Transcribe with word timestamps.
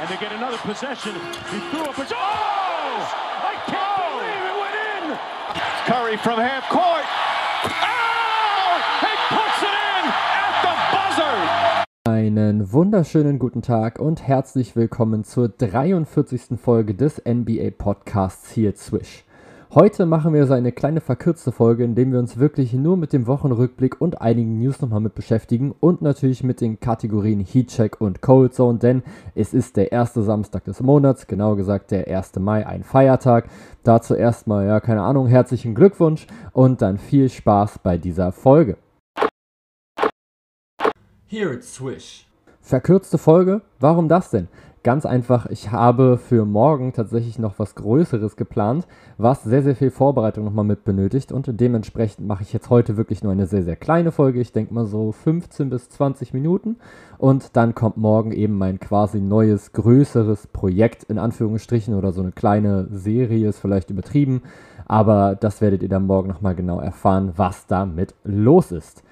and 0.00 0.08
they 0.08 0.16
get 0.16 0.32
another 0.32 0.56
possession. 0.58 1.12
He 1.52 1.58
threw 1.70 1.84
up 1.84 1.98
a... 1.98 2.06
Oh! 2.10 3.04
I 3.44 3.54
can't 3.68 4.00
believe 4.08 4.44
it 4.48 4.56
went 4.62 4.76
in! 4.96 5.04
Curry 5.84 6.16
from 6.16 6.40
half 6.40 6.66
court. 6.70 7.04
Oh! 7.64 8.80
He 9.04 9.12
puts 9.28 9.60
it 9.62 9.76
in 9.76 10.04
at 10.40 10.54
the 10.64 10.74
buzzer! 10.96 11.84
Einen 12.06 12.72
wunderschönen 12.72 13.38
guten 13.38 13.60
Tag 13.60 13.98
und 13.98 14.26
herzlich 14.26 14.74
willkommen 14.74 15.24
zur 15.24 15.50
43. 15.50 16.58
Folge 16.58 16.94
des 16.94 17.22
NBA 17.26 17.70
Podcasts 17.76 18.50
hier 18.52 18.74
Swish. 18.76 19.24
Heute 19.72 20.04
machen 20.04 20.34
wir 20.34 20.48
so 20.48 20.54
eine 20.54 20.72
kleine 20.72 21.00
verkürzte 21.00 21.52
Folge, 21.52 21.84
in 21.84 21.94
der 21.94 22.10
wir 22.10 22.18
uns 22.18 22.38
wirklich 22.38 22.72
nur 22.72 22.96
mit 22.96 23.12
dem 23.12 23.28
Wochenrückblick 23.28 24.00
und 24.00 24.20
einigen 24.20 24.58
News 24.58 24.80
nochmal 24.80 24.98
mit 24.98 25.14
beschäftigen 25.14 25.72
und 25.78 26.02
natürlich 26.02 26.42
mit 26.42 26.60
den 26.60 26.80
Kategorien 26.80 27.38
Heatcheck 27.38 28.00
und 28.00 28.20
Cold 28.20 28.52
Zone, 28.52 28.80
denn 28.80 29.04
es 29.36 29.54
ist 29.54 29.76
der 29.76 29.92
erste 29.92 30.24
Samstag 30.24 30.64
des 30.64 30.80
Monats, 30.80 31.28
genau 31.28 31.54
gesagt 31.54 31.92
der 31.92 32.08
1. 32.08 32.34
Mai, 32.40 32.66
ein 32.66 32.82
Feiertag. 32.82 33.48
Dazu 33.84 34.16
erstmal, 34.16 34.66
ja, 34.66 34.80
keine 34.80 35.02
Ahnung, 35.02 35.28
herzlichen 35.28 35.76
Glückwunsch 35.76 36.26
und 36.52 36.82
dann 36.82 36.98
viel 36.98 37.28
Spaß 37.28 37.78
bei 37.78 37.96
dieser 37.96 38.32
Folge. 38.32 38.76
Here 41.28 41.54
it's 41.54 41.72
Swish. 41.72 42.26
Verkürzte 42.60 43.18
Folge? 43.18 43.62
Warum 43.78 44.08
das 44.08 44.30
denn? 44.30 44.48
Ganz 44.82 45.04
einfach, 45.04 45.44
ich 45.50 45.72
habe 45.72 46.16
für 46.16 46.46
morgen 46.46 46.94
tatsächlich 46.94 47.38
noch 47.38 47.58
was 47.58 47.74
Größeres 47.74 48.36
geplant, 48.36 48.86
was 49.18 49.44
sehr, 49.44 49.62
sehr 49.62 49.76
viel 49.76 49.90
Vorbereitung 49.90 50.46
nochmal 50.46 50.64
mit 50.64 50.84
benötigt 50.84 51.32
und 51.32 51.60
dementsprechend 51.60 52.26
mache 52.26 52.44
ich 52.44 52.54
jetzt 52.54 52.70
heute 52.70 52.96
wirklich 52.96 53.22
nur 53.22 53.30
eine 53.30 53.44
sehr, 53.44 53.62
sehr 53.62 53.76
kleine 53.76 54.10
Folge. 54.10 54.40
Ich 54.40 54.52
denke 54.52 54.72
mal 54.72 54.86
so 54.86 55.12
15 55.12 55.68
bis 55.68 55.90
20 55.90 56.32
Minuten 56.32 56.76
und 57.18 57.58
dann 57.58 57.74
kommt 57.74 57.98
morgen 57.98 58.32
eben 58.32 58.56
mein 58.56 58.80
quasi 58.80 59.20
neues, 59.20 59.72
größeres 59.72 60.46
Projekt 60.46 61.04
in 61.04 61.18
Anführungsstrichen 61.18 61.94
oder 61.94 62.12
so 62.12 62.22
eine 62.22 62.32
kleine 62.32 62.88
Serie 62.90 63.50
ist 63.50 63.58
vielleicht 63.58 63.90
übertrieben, 63.90 64.40
aber 64.86 65.36
das 65.38 65.60
werdet 65.60 65.82
ihr 65.82 65.90
dann 65.90 66.06
morgen 66.06 66.30
nochmal 66.30 66.54
genau 66.54 66.80
erfahren, 66.80 67.34
was 67.36 67.66
damit 67.66 68.14
los 68.24 68.72
ist. 68.72 69.02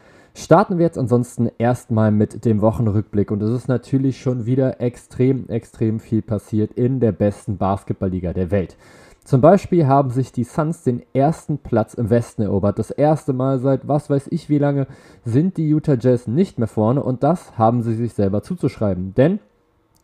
Starten 0.40 0.78
wir 0.78 0.84
jetzt 0.84 0.98
ansonsten 0.98 1.50
erstmal 1.58 2.12
mit 2.12 2.44
dem 2.44 2.60
Wochenrückblick 2.60 3.32
und 3.32 3.42
es 3.42 3.50
ist 3.50 3.66
natürlich 3.66 4.20
schon 4.20 4.46
wieder 4.46 4.80
extrem, 4.80 5.48
extrem 5.48 5.98
viel 5.98 6.22
passiert 6.22 6.72
in 6.74 7.00
der 7.00 7.10
besten 7.10 7.56
Basketballliga 7.56 8.32
der 8.32 8.52
Welt. 8.52 8.76
Zum 9.24 9.40
Beispiel 9.40 9.88
haben 9.88 10.10
sich 10.10 10.30
die 10.30 10.44
Suns 10.44 10.84
den 10.84 11.02
ersten 11.12 11.58
Platz 11.58 11.94
im 11.94 12.08
Westen 12.08 12.42
erobert. 12.42 12.78
Das 12.78 12.92
erste 12.92 13.32
Mal 13.32 13.58
seit 13.58 13.88
was 13.88 14.10
weiß 14.10 14.28
ich 14.30 14.48
wie 14.48 14.58
lange 14.58 14.86
sind 15.24 15.56
die 15.56 15.68
Utah 15.68 15.96
Jazz 15.98 16.28
nicht 16.28 16.56
mehr 16.56 16.68
vorne 16.68 17.02
und 17.02 17.24
das 17.24 17.58
haben 17.58 17.82
sie 17.82 17.94
sich 17.94 18.14
selber 18.14 18.40
zuzuschreiben. 18.40 19.14
Denn 19.16 19.40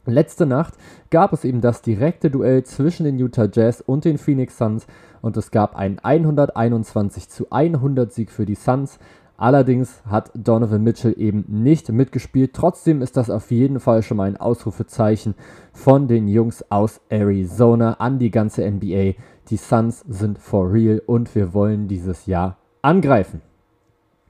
letzte 0.05 0.47
Nacht 0.47 0.75
gab 1.11 1.33
es 1.33 1.45
eben 1.45 1.61
das 1.61 1.81
direkte 1.81 2.29
Duell 2.29 2.65
zwischen 2.65 3.05
den 3.05 3.19
Utah 3.21 3.49
Jazz 3.51 3.81
und 3.87 4.05
den 4.05 4.19
Phoenix 4.19 4.59
Suns 4.59 4.89
und 5.23 5.37
es 5.37 5.53
gab 5.53 5.77
einen 5.77 6.01
121 6.01 7.29
zu 7.29 7.53
100 7.53 8.13
Sieg 8.13 8.33
für 8.33 8.47
die 8.47 8.57
Suns. 8.57 8.99
Allerdings 9.37 10.03
hat 10.07 10.31
Donovan 10.35 10.85
Mitchell 10.85 11.15
eben 11.19 11.45
nicht 11.49 11.91
mitgespielt. 11.91 12.53
Trotzdem 12.55 13.03
ist 13.03 13.17
das 13.17 13.31
auf 13.31 13.51
jeden 13.51 13.81
Fall 13.81 14.03
schon 14.03 14.17
mal 14.17 14.29
ein 14.29 14.37
Ausrufezeichen 14.37 15.35
von 15.73 16.07
den 16.07 16.29
Jungs 16.29 16.65
aus 16.71 17.01
Arizona 17.09 17.95
an 17.95 18.19
die 18.19 18.31
ganze 18.31 18.69
NBA. 18.71 19.15
Die 19.51 19.57
Suns 19.57 20.05
sind 20.09 20.39
for 20.39 20.73
real 20.73 21.03
und 21.05 21.35
wir 21.35 21.53
wollen 21.53 21.89
dieses 21.89 22.27
Jahr 22.27 22.59
angreifen. 22.81 23.43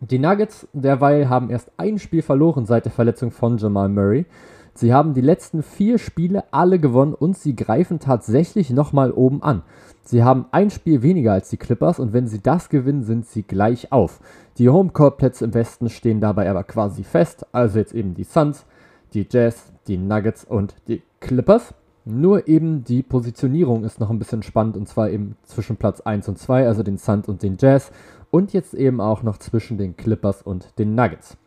Die 0.00 0.18
Nuggets 0.18 0.68
derweil 0.72 1.28
haben 1.28 1.50
erst 1.50 1.70
ein 1.76 1.98
Spiel 1.98 2.22
verloren 2.22 2.66
seit 2.66 2.86
der 2.86 2.92
Verletzung 2.92 3.30
von 3.30 3.58
Jamal 3.58 3.88
Murray. 3.88 4.26
Sie 4.74 4.92
haben 4.92 5.14
die 5.14 5.20
letzten 5.20 5.62
vier 5.62 5.98
Spiele 5.98 6.44
alle 6.50 6.78
gewonnen 6.78 7.14
und 7.14 7.36
sie 7.36 7.54
greifen 7.54 8.00
tatsächlich 8.00 8.70
nochmal 8.70 9.12
oben 9.12 9.42
an. 9.42 9.62
Sie 10.06 10.22
haben 10.22 10.44
ein 10.50 10.68
Spiel 10.68 11.02
weniger 11.02 11.32
als 11.32 11.48
die 11.48 11.56
Clippers 11.56 11.98
und 11.98 12.12
wenn 12.12 12.26
sie 12.26 12.42
das 12.42 12.68
gewinnen, 12.68 13.04
sind 13.04 13.26
sie 13.26 13.42
gleich 13.42 13.90
auf. 13.90 14.20
Die 14.58 14.68
Homecourt-Plätze 14.68 15.46
im 15.46 15.54
Westen 15.54 15.88
stehen 15.88 16.20
dabei 16.20 16.48
aber 16.50 16.62
quasi 16.62 17.02
fest, 17.04 17.46
also 17.52 17.78
jetzt 17.78 17.94
eben 17.94 18.14
die 18.14 18.24
Suns, 18.24 18.66
die 19.14 19.26
Jazz, 19.28 19.72
die 19.88 19.96
Nuggets 19.96 20.44
und 20.44 20.74
die 20.88 21.02
Clippers. 21.20 21.72
Nur 22.04 22.46
eben 22.48 22.84
die 22.84 23.02
Positionierung 23.02 23.82
ist 23.84 23.98
noch 23.98 24.10
ein 24.10 24.18
bisschen 24.18 24.42
spannend 24.42 24.76
und 24.76 24.86
zwar 24.86 25.08
eben 25.08 25.36
zwischen 25.42 25.76
Platz 25.76 26.02
1 26.02 26.28
und 26.28 26.38
2, 26.38 26.66
also 26.66 26.82
den 26.82 26.98
Suns 26.98 27.26
und 27.26 27.42
den 27.42 27.56
Jazz 27.58 27.90
und 28.30 28.52
jetzt 28.52 28.74
eben 28.74 29.00
auch 29.00 29.22
noch 29.22 29.38
zwischen 29.38 29.78
den 29.78 29.96
Clippers 29.96 30.42
und 30.42 30.78
den 30.78 30.94
Nuggets. 30.94 31.38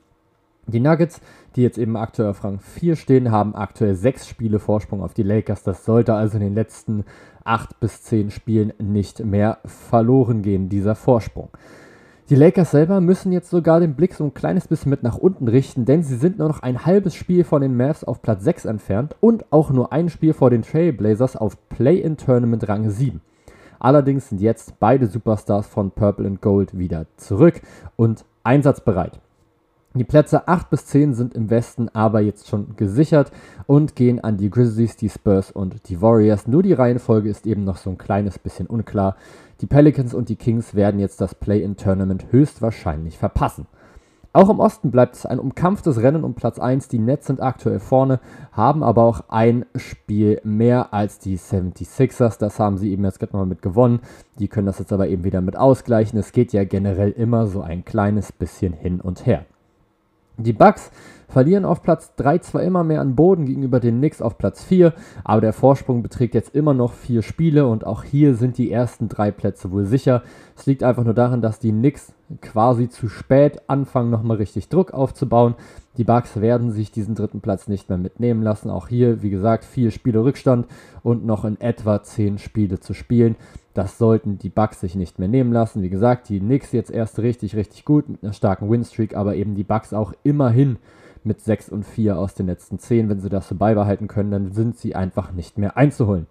Die 0.69 0.81
Nuggets, 0.81 1.21
die 1.55 1.61
jetzt 1.61 1.77
eben 1.77 1.95
aktuell 1.95 2.29
auf 2.29 2.43
Rang 2.43 2.59
4 2.59 2.97
stehen, 2.97 3.31
haben 3.31 3.55
aktuell 3.55 3.95
6 3.95 4.27
Spiele 4.27 4.59
Vorsprung 4.59 5.01
auf 5.01 5.13
die 5.13 5.23
Lakers. 5.23 5.63
Das 5.63 5.85
sollte 5.85 6.13
also 6.13 6.35
in 6.37 6.43
den 6.43 6.55
letzten 6.55 7.05
8 7.47 7.79
bis 7.79 8.03
10 8.03 8.31
Spielen 8.31 8.73
nicht 8.79 9.23
mehr 9.23 9.59
verloren 9.65 10.41
gehen, 10.41 10.69
dieser 10.69 10.95
Vorsprung. 10.95 11.49
Die 12.29 12.35
Lakers 12.35 12.71
selber 12.71 12.99
müssen 12.99 13.31
jetzt 13.31 13.49
sogar 13.49 13.79
den 13.79 13.95
Blick 13.95 14.13
so 14.13 14.25
ein 14.25 14.33
kleines 14.33 14.67
bisschen 14.67 14.89
mit 14.89 15.01
nach 15.01 15.17
unten 15.17 15.47
richten, 15.47 15.85
denn 15.85 16.03
sie 16.03 16.17
sind 16.17 16.39
nur 16.39 16.49
noch 16.49 16.61
ein 16.61 16.85
halbes 16.85 17.15
Spiel 17.15 17.45
von 17.45 17.61
den 17.61 17.77
Mavs 17.77 18.03
auf 18.03 18.21
Platz 18.21 18.43
6 18.43 18.65
entfernt 18.65 19.15
und 19.21 19.45
auch 19.49 19.71
nur 19.71 19.93
ein 19.93 20.09
Spiel 20.09 20.33
vor 20.33 20.49
den 20.49 20.63
Trailblazers 20.63 21.37
auf 21.37 21.57
Play-in-Tournament 21.69 22.67
Rang 22.67 22.89
7. 22.89 23.21
Allerdings 23.79 24.27
sind 24.27 24.41
jetzt 24.41 24.77
beide 24.79 25.07
Superstars 25.07 25.67
von 25.67 25.91
Purple 25.91 26.27
and 26.27 26.41
Gold 26.41 26.77
wieder 26.77 27.05
zurück 27.15 27.61
und 27.95 28.25
einsatzbereit. 28.43 29.21
Die 29.97 30.03
Plätze 30.03 30.47
8 30.47 30.69
bis 30.69 30.85
10 30.85 31.13
sind 31.13 31.33
im 31.33 31.49
Westen 31.49 31.89
aber 31.89 32.19
jetzt 32.19 32.47
schon 32.47 32.75
gesichert 32.75 33.31
und 33.65 33.95
gehen 33.95 34.23
an 34.23 34.37
die 34.37 34.49
Grizzlies, 34.49 34.95
die 34.95 35.09
Spurs 35.09 35.51
und 35.51 35.89
die 35.89 36.01
Warriors. 36.01 36.47
Nur 36.47 36.61
die 36.61 36.73
Reihenfolge 36.73 37.29
ist 37.29 37.47
eben 37.47 37.63
noch 37.63 37.77
so 37.77 37.89
ein 37.89 37.97
kleines 37.97 38.37
bisschen 38.37 38.67
unklar. 38.67 39.15
Die 39.61 39.65
Pelicans 39.65 40.13
und 40.13 40.29
die 40.29 40.35
Kings 40.35 40.75
werden 40.75 40.99
jetzt 40.99 41.19
das 41.19 41.33
Play-in-Tournament 41.33 42.27
höchstwahrscheinlich 42.31 43.17
verpassen. 43.17 43.65
Auch 44.33 44.49
im 44.49 44.59
Osten 44.59 44.91
bleibt 44.91 45.15
es 45.15 45.25
ein 45.25 45.39
umkampftes 45.39 45.99
Rennen 45.99 46.23
um 46.23 46.35
Platz 46.35 46.59
1. 46.59 46.89
Die 46.89 46.99
Nets 46.99 47.25
sind 47.25 47.41
aktuell 47.41 47.79
vorne, 47.79 48.19
haben 48.51 48.83
aber 48.83 49.01
auch 49.01 49.21
ein 49.29 49.65
Spiel 49.75 50.39
mehr 50.43 50.93
als 50.93 51.17
die 51.17 51.39
76ers. 51.39 52.37
Das 52.37 52.59
haben 52.59 52.77
sie 52.77 52.91
eben 52.91 53.03
jetzt 53.03 53.19
gerade 53.19 53.35
mal 53.35 53.47
mit 53.47 53.63
gewonnen. 53.63 54.01
Die 54.37 54.47
können 54.47 54.67
das 54.67 54.77
jetzt 54.77 54.93
aber 54.93 55.07
eben 55.07 55.23
wieder 55.23 55.41
mit 55.41 55.57
ausgleichen. 55.57 56.19
Es 56.19 56.33
geht 56.33 56.53
ja 56.53 56.65
generell 56.65 57.09
immer 57.09 57.47
so 57.47 57.61
ein 57.61 57.83
kleines 57.83 58.31
bisschen 58.31 58.73
hin 58.73 59.01
und 59.01 59.25
her. 59.25 59.45
Die 60.37 60.53
Bucks 60.53 60.91
verlieren 61.27 61.65
auf 61.65 61.83
Platz 61.83 62.15
3 62.15 62.39
zwar 62.39 62.63
immer 62.63 62.83
mehr 62.83 63.01
an 63.01 63.15
Boden 63.15 63.45
gegenüber 63.45 63.79
den 63.79 63.97
Knicks 63.97 64.21
auf 64.21 64.37
Platz 64.37 64.63
4, 64.63 64.93
aber 65.23 65.41
der 65.41 65.53
Vorsprung 65.53 66.01
beträgt 66.01 66.33
jetzt 66.35 66.55
immer 66.55 66.73
noch 66.73 66.93
vier 66.93 67.21
Spiele 67.21 67.67
und 67.67 67.85
auch 67.85 68.03
hier 68.03 68.35
sind 68.35 68.57
die 68.57 68.71
ersten 68.71 69.09
drei 69.09 69.31
Plätze 69.31 69.71
wohl 69.71 69.85
sicher. 69.85 70.23
Es 70.55 70.65
liegt 70.65 70.83
einfach 70.83 71.03
nur 71.03 71.13
daran, 71.13 71.41
dass 71.41 71.59
die 71.59 71.71
Knicks 71.71 72.13
quasi 72.41 72.89
zu 72.89 73.07
spät 73.07 73.61
anfangen, 73.67 74.09
nochmal 74.09 74.37
richtig 74.37 74.69
Druck 74.69 74.93
aufzubauen. 74.93 75.55
Die 75.97 76.03
Bucks 76.03 76.39
werden 76.41 76.71
sich 76.71 76.91
diesen 76.91 77.15
dritten 77.15 77.41
Platz 77.41 77.67
nicht 77.67 77.89
mehr 77.89 77.97
mitnehmen 77.97 78.43
lassen. 78.43 78.69
Auch 78.69 78.87
hier, 78.87 79.21
wie 79.21 79.29
gesagt, 79.29 79.65
vier 79.65 79.91
Spiele 79.91 80.23
Rückstand 80.23 80.67
und 81.03 81.25
noch 81.25 81.45
in 81.45 81.59
etwa 81.59 82.03
zehn 82.03 82.37
Spiele 82.37 82.79
zu 82.79 82.93
spielen. 82.93 83.35
Das 83.73 83.97
sollten 83.97 84.37
die 84.37 84.49
Bucks 84.49 84.81
sich 84.81 84.95
nicht 84.95 85.19
mehr 85.19 85.27
nehmen 85.27 85.53
lassen. 85.53 85.81
Wie 85.81 85.89
gesagt, 85.89 86.29
die 86.29 86.39
Knicks 86.39 86.71
jetzt 86.71 86.91
erst 86.91 87.19
richtig, 87.19 87.55
richtig 87.55 87.85
gut 87.85 88.09
mit 88.09 88.23
einer 88.23 88.33
starken 88.33 88.69
Winstreak, 88.69 89.15
aber 89.15 89.35
eben 89.35 89.55
die 89.55 89.63
Bucks 89.63 89.93
auch 89.93 90.13
immerhin 90.23 90.77
mit 91.25 91.41
6 91.41 91.69
und 91.69 91.85
4 91.85 92.17
aus 92.17 92.33
den 92.33 92.47
letzten 92.47 92.79
10. 92.79 93.09
Wenn 93.09 93.19
sie 93.19 93.29
das 93.29 93.47
so 93.47 93.55
beibehalten 93.55 94.07
können, 94.07 94.31
dann 94.31 94.51
sind 94.51 94.77
sie 94.77 94.95
einfach 94.95 95.31
nicht 95.31 95.57
mehr 95.57 95.77
einzuholen. 95.77 96.27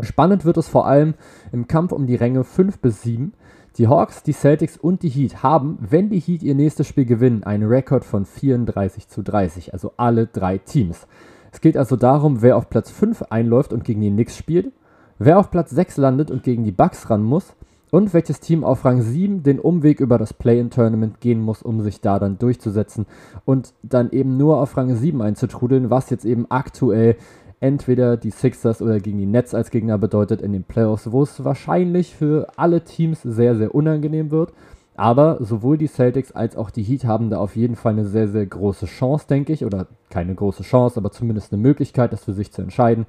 Spannend 0.00 0.44
wird 0.44 0.56
es 0.56 0.68
vor 0.68 0.86
allem 0.86 1.14
im 1.52 1.68
Kampf 1.68 1.92
um 1.92 2.06
die 2.06 2.16
Ränge 2.16 2.44
5 2.44 2.78
bis 2.80 3.02
7. 3.02 3.32
Die 3.78 3.88
Hawks, 3.88 4.22
die 4.22 4.32
Celtics 4.32 4.76
und 4.76 5.02
die 5.02 5.08
Heat 5.08 5.42
haben, 5.42 5.78
wenn 5.80 6.08
die 6.08 6.20
Heat 6.20 6.42
ihr 6.42 6.54
nächstes 6.54 6.86
Spiel 6.86 7.06
gewinnen, 7.06 7.42
einen 7.42 7.68
Rekord 7.68 8.04
von 8.04 8.24
34 8.24 9.08
zu 9.08 9.22
30, 9.22 9.72
also 9.72 9.92
alle 9.96 10.26
drei 10.26 10.58
Teams. 10.58 11.06
Es 11.52 11.60
geht 11.60 11.76
also 11.76 11.96
darum, 11.96 12.40
wer 12.40 12.56
auf 12.56 12.70
Platz 12.70 12.90
5 12.90 13.22
einläuft 13.30 13.72
und 13.72 13.84
gegen 13.84 14.00
die 14.00 14.10
Knicks 14.10 14.36
spielt 14.36 14.72
wer 15.18 15.38
auf 15.38 15.50
Platz 15.50 15.70
6 15.70 15.96
landet 15.98 16.30
und 16.30 16.42
gegen 16.42 16.64
die 16.64 16.72
Bucks 16.72 17.10
ran 17.10 17.22
muss 17.22 17.54
und 17.90 18.12
welches 18.12 18.40
Team 18.40 18.64
auf 18.64 18.84
Rang 18.84 19.02
7 19.02 19.42
den 19.42 19.60
Umweg 19.60 20.00
über 20.00 20.18
das 20.18 20.32
Play-in-Tournament 20.32 21.20
gehen 21.20 21.40
muss, 21.40 21.62
um 21.62 21.80
sich 21.82 22.00
da 22.00 22.18
dann 22.18 22.38
durchzusetzen 22.38 23.06
und 23.44 23.74
dann 23.82 24.10
eben 24.10 24.36
nur 24.36 24.60
auf 24.60 24.76
Rang 24.76 24.94
7 24.94 25.22
einzutrudeln, 25.22 25.90
was 25.90 26.10
jetzt 26.10 26.24
eben 26.24 26.46
aktuell 26.50 27.16
entweder 27.60 28.16
die 28.16 28.30
Sixers 28.30 28.82
oder 28.82 29.00
gegen 29.00 29.18
die 29.18 29.26
Nets 29.26 29.54
als 29.54 29.70
Gegner 29.70 29.96
bedeutet 29.96 30.42
in 30.42 30.52
den 30.52 30.64
Playoffs, 30.64 31.10
wo 31.10 31.22
es 31.22 31.44
wahrscheinlich 31.44 32.14
für 32.14 32.48
alle 32.56 32.82
Teams 32.84 33.22
sehr, 33.22 33.56
sehr 33.56 33.74
unangenehm 33.74 34.30
wird. 34.30 34.52
Aber 34.96 35.38
sowohl 35.40 35.76
die 35.76 35.88
Celtics 35.88 36.30
als 36.32 36.56
auch 36.56 36.70
die 36.70 36.82
Heat 36.82 37.04
haben 37.04 37.30
da 37.30 37.38
auf 37.38 37.56
jeden 37.56 37.74
Fall 37.74 37.92
eine 37.92 38.04
sehr, 38.04 38.28
sehr 38.28 38.46
große 38.46 38.86
Chance, 38.86 39.26
denke 39.28 39.52
ich. 39.52 39.64
Oder 39.64 39.88
keine 40.08 40.34
große 40.34 40.62
Chance, 40.62 40.98
aber 40.98 41.10
zumindest 41.10 41.52
eine 41.52 41.62
Möglichkeit, 41.62 42.12
das 42.12 42.24
für 42.24 42.32
sich 42.32 42.52
zu 42.52 42.62
entscheiden. 42.62 43.06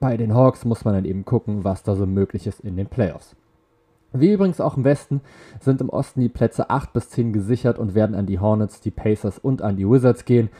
Bei 0.00 0.16
den 0.16 0.34
Hawks 0.34 0.64
muss 0.64 0.84
man 0.84 0.94
dann 0.94 1.06
eben 1.06 1.24
gucken, 1.24 1.64
was 1.64 1.82
da 1.82 1.94
so 1.94 2.04
möglich 2.04 2.46
ist 2.46 2.60
in 2.60 2.76
den 2.76 2.88
Playoffs. 2.88 3.36
Wie 4.16 4.32
übrigens 4.32 4.60
auch 4.60 4.76
im 4.76 4.84
Westen 4.84 5.22
sind 5.58 5.80
im 5.80 5.88
Osten 5.88 6.20
die 6.20 6.28
Plätze 6.28 6.70
8 6.70 6.92
bis 6.92 7.10
10 7.10 7.32
gesichert 7.32 7.80
und 7.80 7.96
werden 7.96 8.14
an 8.14 8.26
die 8.26 8.38
Hornets, 8.38 8.80
die 8.80 8.92
Pacers 8.92 9.40
und 9.40 9.60
an 9.60 9.76
die 9.76 9.88
Wizards 9.88 10.24
gehen. 10.24 10.50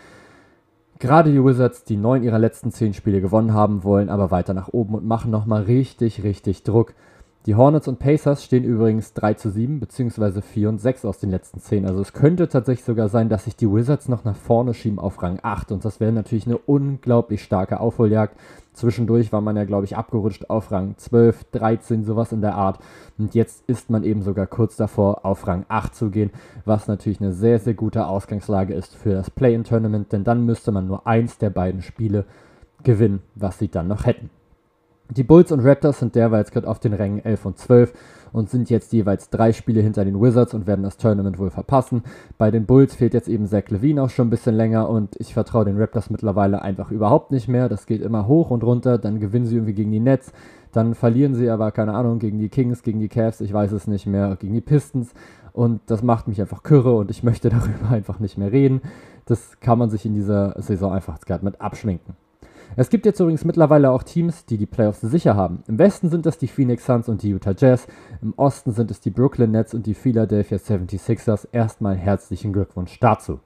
Gerade 0.99 1.31
die 1.31 1.45
Wizards, 1.45 1.85
die 1.85 1.97
neun 1.97 2.25
ihrer 2.25 2.41
letzten 2.41 2.73
zehn 2.73 2.95
Spiele 2.95 3.21
gewonnen 3.21 3.55
haben, 3.55 3.85
wollen 3.85 4.09
aber 4.09 4.33
weiter 4.33 4.55
nach 4.55 4.69
oben 4.69 4.95
und 4.97 5.07
machen 5.07 5.31
nochmal 5.31 5.63
richtig, 5.63 6.25
richtig 6.25 6.65
Druck. 6.65 6.95
Die 7.47 7.57
Hornets 7.57 7.89
und 7.89 7.99
Pacers 7.99 8.43
stehen 8.43 8.65
übrigens 8.65 9.13
3 9.13 9.35
zu 9.35 9.51
7 9.51 9.79
bzw. 9.79 10.41
4 10.41 10.67
und 10.71 10.81
6 10.81 11.05
aus 11.05 11.19
den 11.19 11.31
letzten 11.31 11.61
10. 11.61 11.85
Also 11.85 12.01
es 12.01 12.15
könnte 12.15 12.49
tatsächlich 12.49 12.87
sogar 12.87 13.11
sein, 13.11 13.29
dass 13.29 13.45
sich 13.45 13.55
die 13.55 13.71
Wizards 13.71 14.09
noch 14.09 14.25
nach 14.25 14.35
vorne 14.35 14.73
schieben 14.73 14.99
auf 14.99 15.23
Rang 15.23 15.41
8 15.43 15.71
und 15.73 15.85
das 15.85 16.01
wäre 16.01 16.11
natürlich 16.11 16.47
eine 16.47 16.57
unglaublich 16.57 17.43
starke 17.43 17.81
Aufholjagd. 17.81 18.35
Zwischendurch 18.73 19.31
war 19.31 19.43
man 19.43 19.59
ja, 19.59 19.65
glaube 19.65 19.85
ich, 19.85 19.95
abgerutscht 19.95 20.49
auf 20.49 20.73
Rang 20.73 20.95
12, 20.97 21.45
13, 21.53 22.05
sowas 22.05 22.33
in 22.33 22.41
der 22.41 22.55
Art. 22.55 22.79
Und 23.19 23.35
jetzt 23.35 23.63
ist 23.69 23.91
man 23.91 24.05
eben 24.05 24.23
sogar 24.23 24.47
kurz 24.47 24.77
davor, 24.77 25.27
auf 25.27 25.47
Rang 25.47 25.67
8 25.69 25.95
zu 25.95 26.09
gehen, 26.09 26.31
was 26.65 26.89
natürlich 26.89 27.21
eine 27.21 27.35
sehr, 27.35 27.59
sehr 27.59 27.75
gute 27.75 28.07
Ausgangslage 28.07 28.73
ist 28.73 28.97
für 28.97 29.13
das 29.13 29.31
Play-in-Tournament, 29.31 30.13
denn 30.13 30.25
dann 30.25 30.47
müsste 30.47 30.73
man 30.73 30.87
nur 30.87 31.07
eins 31.07 31.37
der 31.37 31.51
beiden 31.51 31.83
Spiele 31.83 32.25
gewinnen, 32.85 33.21
was 33.35 33.59
sie 33.59 33.69
dann 33.69 33.89
noch 33.89 34.07
hätten. 34.07 34.31
Die 35.11 35.23
Bulls 35.23 35.53
und 35.53 35.61
Raptors 35.61 35.99
sind 35.99 36.15
derweil 36.15 36.45
gerade 36.45 36.67
auf 36.67 36.81
den 36.81 36.95
Rängen 36.95 37.25
11 37.25 37.45
und 37.45 37.59
12 37.59 37.93
und 38.33 38.51
sind 38.51 38.69
jetzt 38.69 38.93
jeweils 38.93 39.31
drei 39.31 39.53
Spiele 39.53 39.81
hinter 39.81 40.05
den 40.05 40.21
Wizards 40.21 40.55
und 40.55 40.67
werden 40.67 40.83
das 40.83 40.97
Tournament 40.97 41.39
wohl 41.39 41.51
verpassen. 41.51 42.03
Bei 42.37 42.51
den 42.51 42.67
Bulls 42.67 42.95
fehlt 42.95 43.15
jetzt 43.15 43.29
eben 43.29 43.47
Zach 43.47 43.69
Levine 43.69 44.03
auch 44.03 44.11
schon 44.11 44.27
ein 44.27 44.31
bisschen 44.31 44.57
länger 44.57 44.89
und 44.89 45.15
ich 45.21 45.35
vertraue 45.35 45.67
den 45.67 45.79
Raptors 45.79 46.11
mittlerweile 46.11 46.63
einfach 46.63 46.91
überhaupt 46.91 47.31
nicht 47.31 47.49
mehr. 47.49 47.69
Das 47.69 47.87
geht 47.87 48.03
immer 48.03 48.27
hoch 48.27 48.51
und 48.51 48.65
runter, 48.65 48.99
dann 48.99 49.21
gewinnen 49.21 49.47
sie 49.47 49.55
irgendwie 49.57 49.75
gegen 49.75 49.93
die 49.93 50.01
Nets, 50.01 50.33
dann 50.73 50.95
verlieren 50.95 51.35
sie 51.37 51.49
aber, 51.49 51.71
keine 51.71 51.95
Ahnung, 51.95 52.19
gegen 52.19 52.39
die 52.39 52.49
Kings, 52.49 52.83
gegen 52.83 52.99
die 52.99 53.09
Cavs, 53.09 53.41
ich 53.41 53.53
weiß 53.53 53.71
es 53.73 53.87
nicht 53.87 54.07
mehr, 54.07 54.37
gegen 54.41 54.55
die 54.55 54.61
Pistons 54.61 55.13
und 55.53 55.83
das 55.87 56.03
macht 56.03 56.27
mich 56.27 56.41
einfach 56.41 56.65
kürre 56.65 56.97
und 56.97 57.11
ich 57.11 57.23
möchte 57.23 57.49
darüber 57.51 57.91
einfach 57.91 58.19
nicht 58.19 58.37
mehr 58.37 58.51
reden. 58.51 58.81
Das 59.27 59.61
kann 59.61 59.79
man 59.79 59.91
sich 59.91 60.07
in 60.07 60.15
dieser 60.15 60.61
Saison 60.61 60.93
einfach 60.93 61.21
gerade 61.21 61.45
mit 61.45 61.61
abschminken. 61.61 62.17
Es 62.77 62.91
gibt 62.91 63.07
jetzt 63.07 63.21
übrigens 63.21 63.45
mittlerweile 63.45 63.93
auch 63.93 64.03
Teams, 64.03 64.47
die 64.47 64.59
die 64.59 64.67
Playoffs 64.67 65.01
sicher 65.01 65.37
haben. 65.37 65.63
Im 65.69 65.79
Westen 65.79 66.11
sind 66.11 66.27
es 66.27 66.39
die 66.39 66.49
Phoenix 66.49 66.87
Suns 66.87 67.09
und 67.09 67.23
die 67.23 67.31
Utah 67.31 67.55
Jazz, 67.57 67.87
im 68.21 68.35
Osten 68.37 68.73
sind 68.73 68.91
es 68.91 69.01
die 69.01 69.11
Brooklyn 69.11 69.53
Nets 69.53 69.75
und 69.75 69.87
die 69.87 69.95
Philadelphia 69.95 70.59
76ers. 70.59 71.47
Erstmal 71.53 71.97
herzlichen 71.97 72.53
Glückwunsch 72.53 72.99
dazu. 72.99 73.39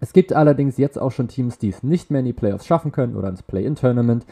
Es 0.00 0.12
gibt 0.12 0.32
allerdings 0.32 0.78
jetzt 0.78 0.98
auch 0.98 1.10
schon 1.10 1.28
Teams, 1.28 1.58
die 1.58 1.68
es 1.68 1.82
nicht 1.82 2.10
mehr 2.10 2.20
in 2.20 2.26
die 2.26 2.32
Playoffs 2.32 2.66
schaffen 2.66 2.92
können 2.92 3.16
oder 3.16 3.28
ins 3.28 3.42
Play-In-Tournament. 3.42 4.24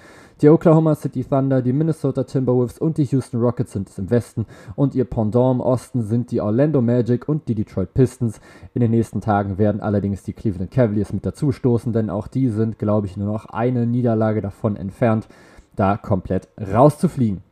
Die 0.42 0.50
Oklahoma 0.50 0.94
City 0.94 1.24
Thunder, 1.24 1.62
die 1.62 1.72
Minnesota 1.72 2.24
Timberwolves 2.24 2.78
und 2.78 2.98
die 2.98 3.04
Houston 3.04 3.40
Rockets 3.40 3.72
sind 3.72 3.88
es 3.88 3.98
im 3.98 4.10
Westen 4.10 4.44
und 4.74 4.94
ihr 4.94 5.06
Pendant 5.06 5.54
im 5.54 5.60
Osten 5.60 6.02
sind 6.02 6.30
die 6.30 6.42
Orlando 6.42 6.82
Magic 6.82 7.26
und 7.28 7.48
die 7.48 7.54
Detroit 7.54 7.94
Pistons. 7.94 8.40
In 8.74 8.82
den 8.82 8.90
nächsten 8.90 9.22
Tagen 9.22 9.56
werden 9.56 9.80
allerdings 9.80 10.24
die 10.24 10.34
Cleveland 10.34 10.70
Cavaliers 10.70 11.14
mit 11.14 11.24
dazustoßen, 11.24 11.94
denn 11.94 12.10
auch 12.10 12.28
die 12.28 12.50
sind, 12.50 12.78
glaube 12.78 13.06
ich, 13.06 13.16
nur 13.16 13.32
noch 13.32 13.46
eine 13.46 13.86
Niederlage 13.86 14.42
davon 14.42 14.76
entfernt, 14.76 15.26
da 15.74 15.96
komplett 15.96 16.48
rauszufliegen. 16.60 17.42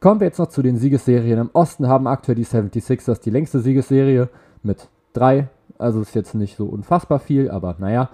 Kommen 0.00 0.20
wir 0.20 0.26
jetzt 0.26 0.38
noch 0.38 0.48
zu 0.48 0.60
den 0.60 0.76
Siegesserien. 0.76 1.38
Im 1.38 1.50
Osten 1.54 1.88
haben 1.88 2.06
aktuell 2.06 2.36
die 2.36 2.44
76ers 2.44 3.22
die 3.22 3.30
längste 3.30 3.60
Siegesserie 3.60 4.28
mit 4.62 4.88
drei 5.14 5.48
also 5.80 6.02
ist 6.02 6.14
jetzt 6.14 6.34
nicht 6.34 6.56
so 6.56 6.66
unfassbar 6.66 7.18
viel, 7.18 7.50
aber 7.50 7.76
naja. 7.78 8.10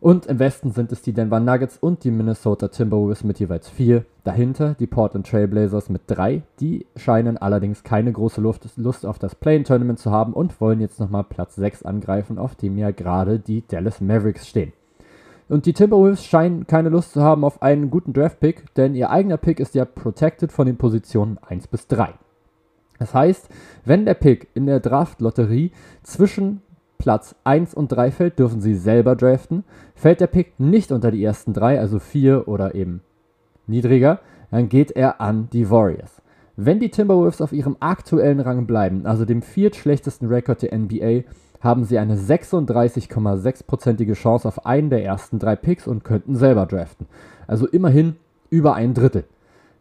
Und 0.00 0.26
im 0.26 0.38
Westen 0.38 0.70
sind 0.70 0.92
es 0.92 1.02
die 1.02 1.12
Denver 1.12 1.40
Nuggets 1.40 1.76
und 1.76 2.04
die 2.04 2.12
Minnesota 2.12 2.68
Timberwolves 2.68 3.24
mit 3.24 3.40
jeweils 3.40 3.68
vier. 3.68 4.04
Dahinter 4.22 4.74
die 4.78 4.86
Portland 4.86 5.26
Trailblazers 5.26 5.88
mit 5.88 6.02
drei. 6.06 6.42
Die 6.60 6.86
scheinen 6.94 7.36
allerdings 7.36 7.82
keine 7.82 8.12
große 8.12 8.40
Lust 8.40 9.04
auf 9.04 9.18
das 9.18 9.34
Play-In-Tournament 9.34 9.98
zu 9.98 10.12
haben 10.12 10.34
und 10.34 10.60
wollen 10.60 10.80
jetzt 10.80 11.00
nochmal 11.00 11.24
Platz 11.24 11.56
6 11.56 11.82
angreifen, 11.82 12.38
auf 12.38 12.54
dem 12.54 12.78
ja 12.78 12.92
gerade 12.92 13.40
die 13.40 13.64
Dallas 13.66 14.00
Mavericks 14.00 14.46
stehen. 14.46 14.72
Und 15.48 15.66
die 15.66 15.72
Timberwolves 15.72 16.24
scheinen 16.24 16.68
keine 16.68 16.90
Lust 16.90 17.12
zu 17.12 17.22
haben 17.22 17.42
auf 17.42 17.60
einen 17.62 17.90
guten 17.90 18.12
Draft-Pick, 18.12 18.74
denn 18.74 18.94
ihr 18.94 19.10
eigener 19.10 19.38
Pick 19.38 19.58
ist 19.58 19.74
ja 19.74 19.84
protected 19.84 20.52
von 20.52 20.66
den 20.66 20.76
Positionen 20.76 21.38
1 21.38 21.66
bis 21.66 21.88
3. 21.88 22.10
Das 23.00 23.14
heißt, 23.14 23.48
wenn 23.84 24.04
der 24.04 24.14
Pick 24.14 24.48
in 24.54 24.66
der 24.66 24.78
Draft-Lotterie 24.78 25.72
zwischen 26.02 26.62
Platz 26.98 27.34
1 27.44 27.74
und 27.74 27.88
3 27.88 28.10
fällt, 28.10 28.38
dürfen 28.38 28.60
sie 28.60 28.74
selber 28.74 29.16
draften. 29.16 29.64
Fällt 29.94 30.20
der 30.20 30.26
Pick 30.26 30.58
nicht 30.58 30.92
unter 30.92 31.10
die 31.10 31.24
ersten 31.24 31.52
drei, 31.52 31.80
also 31.80 31.98
4 31.98 32.48
oder 32.48 32.74
eben 32.74 33.00
niedriger, 33.66 34.20
dann 34.50 34.68
geht 34.68 34.90
er 34.90 35.20
an 35.20 35.48
die 35.52 35.70
Warriors. 35.70 36.22
Wenn 36.56 36.80
die 36.80 36.90
Timberwolves 36.90 37.40
auf 37.40 37.52
ihrem 37.52 37.76
aktuellen 37.78 38.40
Rang 38.40 38.66
bleiben, 38.66 39.06
also 39.06 39.24
dem 39.24 39.42
viertschlechtesten 39.42 40.28
Rekord 40.28 40.62
der 40.62 40.76
NBA, 40.76 41.22
haben 41.60 41.84
sie 41.84 41.98
eine 41.98 42.16
36,6%ige 42.16 44.14
Chance 44.14 44.48
auf 44.48 44.66
einen 44.66 44.90
der 44.90 45.04
ersten 45.04 45.38
drei 45.38 45.56
Picks 45.56 45.86
und 45.86 46.04
könnten 46.04 46.36
selber 46.36 46.66
draften. 46.66 47.06
Also 47.46 47.66
immerhin 47.66 48.16
über 48.50 48.74
ein 48.74 48.94
Drittel. 48.94 49.24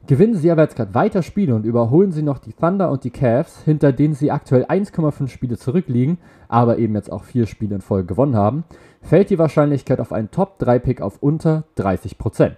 Gewinnen 0.07 0.35
sie 0.35 0.49
aber 0.49 0.61
jetzt 0.61 0.77
gerade 0.77 0.93
weiter 0.93 1.21
Spiele 1.21 1.53
und 1.53 1.65
überholen 1.65 2.13
sie 2.13 2.23
noch 2.23 2.39
die 2.39 2.53
Thunder 2.53 2.89
und 2.89 3.03
die 3.03 3.09
Cavs, 3.09 3.63
hinter 3.63 3.91
denen 3.91 4.13
sie 4.13 4.31
aktuell 4.31 4.63
1,5 4.63 5.27
Spiele 5.27 5.57
zurückliegen, 5.57 6.17
aber 6.47 6.77
eben 6.77 6.95
jetzt 6.95 7.11
auch 7.11 7.25
vier 7.25 7.45
Spiele 7.45 7.75
in 7.75 7.81
Folge 7.81 8.07
gewonnen 8.07 8.37
haben, 8.37 8.63
fällt 9.01 9.29
die 9.29 9.37
Wahrscheinlichkeit 9.37 9.99
auf 9.99 10.13
einen 10.13 10.31
Top-3-Pick 10.31 11.01
auf 11.01 11.17
unter 11.21 11.65
30%. 11.77 12.53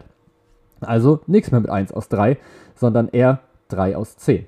Also 0.81 1.21
nichts 1.25 1.51
mehr 1.51 1.59
mit 1.59 1.71
1 1.71 1.91
aus 1.91 2.07
3, 2.09 2.37
sondern 2.75 3.09
eher 3.09 3.39
3 3.69 3.97
aus 3.97 4.15
10. 4.17 4.45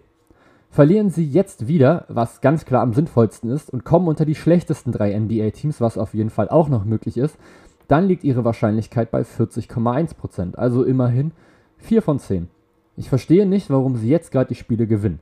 Verlieren 0.69 1.09
sie 1.09 1.25
jetzt 1.25 1.67
wieder, 1.67 2.05
was 2.07 2.39
ganz 2.39 2.65
klar 2.65 2.83
am 2.83 2.93
sinnvollsten 2.93 3.49
ist, 3.49 3.71
und 3.71 3.83
kommen 3.83 4.07
unter 4.07 4.25
die 4.25 4.35
schlechtesten 4.35 4.91
drei 4.91 5.17
NBA-Teams, 5.19 5.81
was 5.81 5.97
auf 5.97 6.13
jeden 6.13 6.29
Fall 6.29 6.49
auch 6.49 6.69
noch 6.69 6.85
möglich 6.85 7.17
ist, 7.17 7.35
dann 7.87 8.07
liegt 8.07 8.23
ihre 8.23 8.45
Wahrscheinlichkeit 8.45 9.09
bei 9.09 9.23
40,1%, 9.23 10.55
also 10.55 10.83
immerhin 10.83 11.31
4 11.79 12.01
von 12.03 12.19
10. 12.19 12.47
Ich 12.97 13.09
verstehe 13.09 13.45
nicht, 13.45 13.69
warum 13.69 13.95
sie 13.95 14.09
jetzt 14.09 14.31
gerade 14.31 14.49
die 14.49 14.55
Spiele 14.55 14.87
gewinnen. 14.87 15.19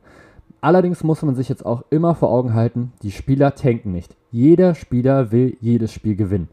Allerdings 0.62 1.04
muss 1.04 1.22
man 1.22 1.36
sich 1.36 1.48
jetzt 1.48 1.66
auch 1.66 1.84
immer 1.90 2.16
vor 2.16 2.32
Augen 2.32 2.54
halten, 2.54 2.92
die 3.02 3.12
Spieler 3.12 3.56
tanken 3.56 3.92
nicht. 3.92 4.16
Jeder 4.32 4.76
Spieler 4.76 5.32
will 5.32 5.56
jedes 5.62 5.94
Spiel 5.94 6.16
gewinnen. 6.16 6.50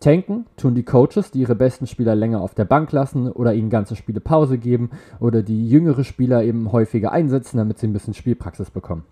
Tanken 0.00 0.46
tun 0.56 0.74
die 0.74 0.82
Coaches, 0.82 1.30
die 1.30 1.40
ihre 1.40 1.54
besten 1.54 1.86
Spieler 1.86 2.14
länger 2.14 2.40
auf 2.40 2.54
der 2.54 2.64
Bank 2.64 2.92
lassen 2.92 3.30
oder 3.30 3.54
ihnen 3.54 3.70
ganze 3.70 3.96
Spiele 3.96 4.20
Pause 4.20 4.58
geben 4.58 4.90
oder 5.20 5.42
die 5.42 5.68
jüngere 5.68 6.04
Spieler 6.04 6.42
eben 6.42 6.72
häufiger 6.72 7.12
einsetzen, 7.12 7.58
damit 7.58 7.78
sie 7.78 7.86
ein 7.86 7.92
bisschen 7.92 8.14
Spielpraxis 8.14 8.70
bekommen. 8.70 9.04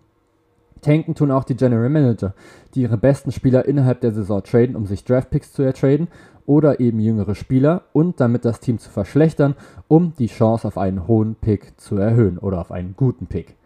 Tanken 0.83 1.15
tun 1.15 1.31
auch 1.31 1.45
die 1.45 1.57
General 1.57 1.89
Manager, 1.89 2.35
die 2.75 2.83
ihre 2.83 2.99
besten 2.99 3.33
Spieler 3.33 3.65
innerhalb 3.67 4.01
der 4.01 4.13
Saison 4.13 4.43
traden, 4.43 4.77
um 4.77 4.85
sich 4.85 5.05
Draftpicks 5.05 5.53
zu 5.53 5.63
ertraden 5.63 6.09
oder 6.47 6.81
eben 6.81 7.01
jüngere 7.01 7.35
Spieler 7.35 7.83
und 7.93 8.21
damit 8.21 8.45
das 8.45 8.61
Team 8.61 8.79
zu 8.79 8.91
verschlechtern, 8.91 9.55
um 9.89 10.15
die 10.19 10.27
Chance 10.27 10.67
auf 10.67 10.79
einen 10.79 11.07
hohen 11.07 11.35
Pick 11.35 11.81
zu 11.81 11.97
erhöhen 11.97 12.39
oder 12.39 12.61
auf 12.61 12.73
einen 12.73 12.95
guten 12.97 13.27
Pick. 13.27 13.57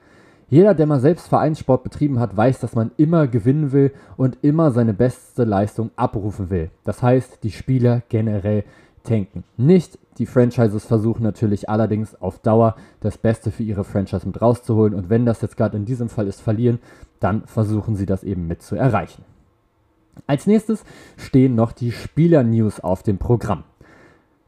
Jeder, 0.48 0.74
der 0.74 0.86
mal 0.86 1.00
selbst 1.00 1.26
Vereinssport 1.26 1.82
betrieben 1.82 2.20
hat, 2.20 2.36
weiß, 2.36 2.60
dass 2.60 2.76
man 2.76 2.92
immer 2.96 3.26
gewinnen 3.26 3.72
will 3.72 3.92
und 4.16 4.38
immer 4.42 4.70
seine 4.70 4.94
beste 4.94 5.42
Leistung 5.42 5.90
abrufen 5.96 6.50
will. 6.50 6.70
Das 6.84 7.02
heißt, 7.02 7.42
die 7.42 7.50
Spieler 7.50 8.02
generell 8.08 8.62
tanken. 9.02 9.42
Nicht 9.56 9.98
die 10.18 10.26
Franchises 10.26 10.84
versuchen 10.84 11.22
natürlich 11.22 11.68
allerdings 11.68 12.14
auf 12.20 12.38
Dauer 12.38 12.76
das 13.00 13.18
Beste 13.18 13.50
für 13.50 13.62
ihre 13.62 13.84
Franchise 13.84 14.26
mit 14.26 14.40
rauszuholen 14.40 14.94
und 14.94 15.10
wenn 15.10 15.26
das 15.26 15.42
jetzt 15.42 15.56
gerade 15.56 15.76
in 15.76 15.84
diesem 15.84 16.08
Fall 16.08 16.26
ist, 16.26 16.40
verlieren, 16.40 16.78
dann 17.20 17.42
versuchen 17.46 17.96
sie 17.96 18.06
das 18.06 18.24
eben 18.24 18.46
mit 18.46 18.62
zu 18.62 18.76
erreichen. 18.76 19.24
Als 20.26 20.46
nächstes 20.46 20.84
stehen 21.16 21.54
noch 21.54 21.72
die 21.72 21.92
Spieler-News 21.92 22.80
auf 22.80 23.02
dem 23.02 23.18
Programm. 23.18 23.64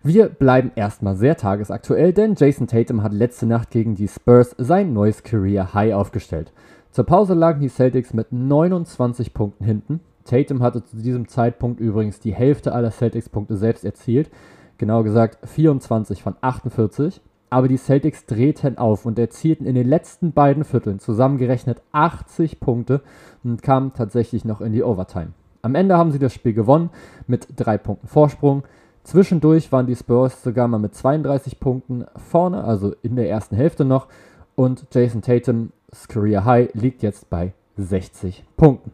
Wir 0.02 0.28
bleiben 0.28 0.70
erstmal 0.76 1.16
sehr 1.16 1.36
tagesaktuell, 1.36 2.12
denn 2.12 2.34
Jason 2.36 2.66
Tatum 2.66 3.02
hat 3.02 3.12
letzte 3.12 3.46
Nacht 3.46 3.70
gegen 3.70 3.94
die 3.94 4.08
Spurs 4.08 4.54
sein 4.56 4.92
neues 4.92 5.24
Career 5.24 5.74
High 5.74 5.94
aufgestellt. 5.94 6.52
Zur 6.92 7.04
Pause 7.04 7.34
lagen 7.34 7.60
die 7.60 7.68
Celtics 7.68 8.14
mit 8.14 8.32
29 8.32 9.34
Punkten 9.34 9.64
hinten. 9.64 10.00
Tatum 10.24 10.62
hatte 10.62 10.84
zu 10.84 10.96
diesem 10.96 11.28
Zeitpunkt 11.28 11.80
übrigens 11.80 12.20
die 12.20 12.34
Hälfte 12.34 12.72
aller 12.72 12.90
Celtics-Punkte 12.90 13.56
selbst 13.56 13.84
erzielt, 13.84 14.30
genau 14.78 15.02
gesagt 15.02 15.38
24 15.48 16.22
von 16.22 16.36
48. 16.40 17.20
Aber 17.50 17.66
die 17.66 17.78
Celtics 17.78 18.26
drehten 18.26 18.78
auf 18.78 19.06
und 19.06 19.18
erzielten 19.18 19.64
in 19.64 19.74
den 19.74 19.88
letzten 19.88 20.32
beiden 20.32 20.64
Vierteln 20.64 20.98
zusammengerechnet 20.98 21.82
80 21.92 22.60
Punkte 22.60 23.00
und 23.42 23.62
kamen 23.62 23.94
tatsächlich 23.94 24.44
noch 24.44 24.60
in 24.60 24.72
die 24.72 24.82
Overtime. 24.82 25.32
Am 25.62 25.74
Ende 25.74 25.96
haben 25.96 26.12
sie 26.12 26.18
das 26.18 26.34
Spiel 26.34 26.52
gewonnen 26.52 26.90
mit 27.26 27.48
drei 27.56 27.78
Punkten 27.78 28.06
Vorsprung. 28.06 28.64
Zwischendurch 29.04 29.72
waren 29.72 29.86
die 29.86 29.96
Spurs 29.96 30.42
sogar 30.42 30.68
mal 30.68 30.78
mit 30.78 30.94
32 30.94 31.60
Punkten 31.60 32.04
vorne, 32.16 32.62
also 32.64 32.94
in 33.02 33.16
der 33.16 33.28
ersten 33.28 33.56
Hälfte 33.56 33.84
noch. 33.84 34.06
Und 34.54 34.86
Jason 34.92 35.22
Tatum's 35.22 36.08
Career 36.08 36.44
High 36.44 36.74
liegt 36.74 37.02
jetzt 37.02 37.30
bei 37.30 37.52
60 37.76 38.44
Punkten. 38.56 38.92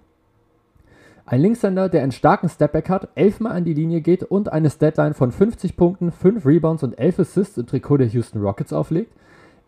Ein 1.27 1.41
Linkshänder, 1.41 1.89
der 1.89 2.03
einen 2.03 2.13
starken 2.13 2.51
Stepback 2.51 2.91
hat, 2.91 3.09
elfmal 3.15 3.53
an 3.53 3.65
die 3.65 3.73
Linie 3.73 4.03
geht 4.03 4.23
und 4.23 4.53
eine 4.53 4.69
Statline 4.69 5.15
von 5.15 5.33
50 5.33 5.75
Punkten, 5.77 6.13
5 6.13 6.45
Rebounds 6.45 6.83
und 6.83 6.99
11 6.99 7.21
Assists 7.21 7.57
im 7.57 7.67
Trikot 7.67 7.97
der 7.97 8.09
Houston 8.09 8.43
Rockets 8.43 8.75
auflegt? 8.75 9.11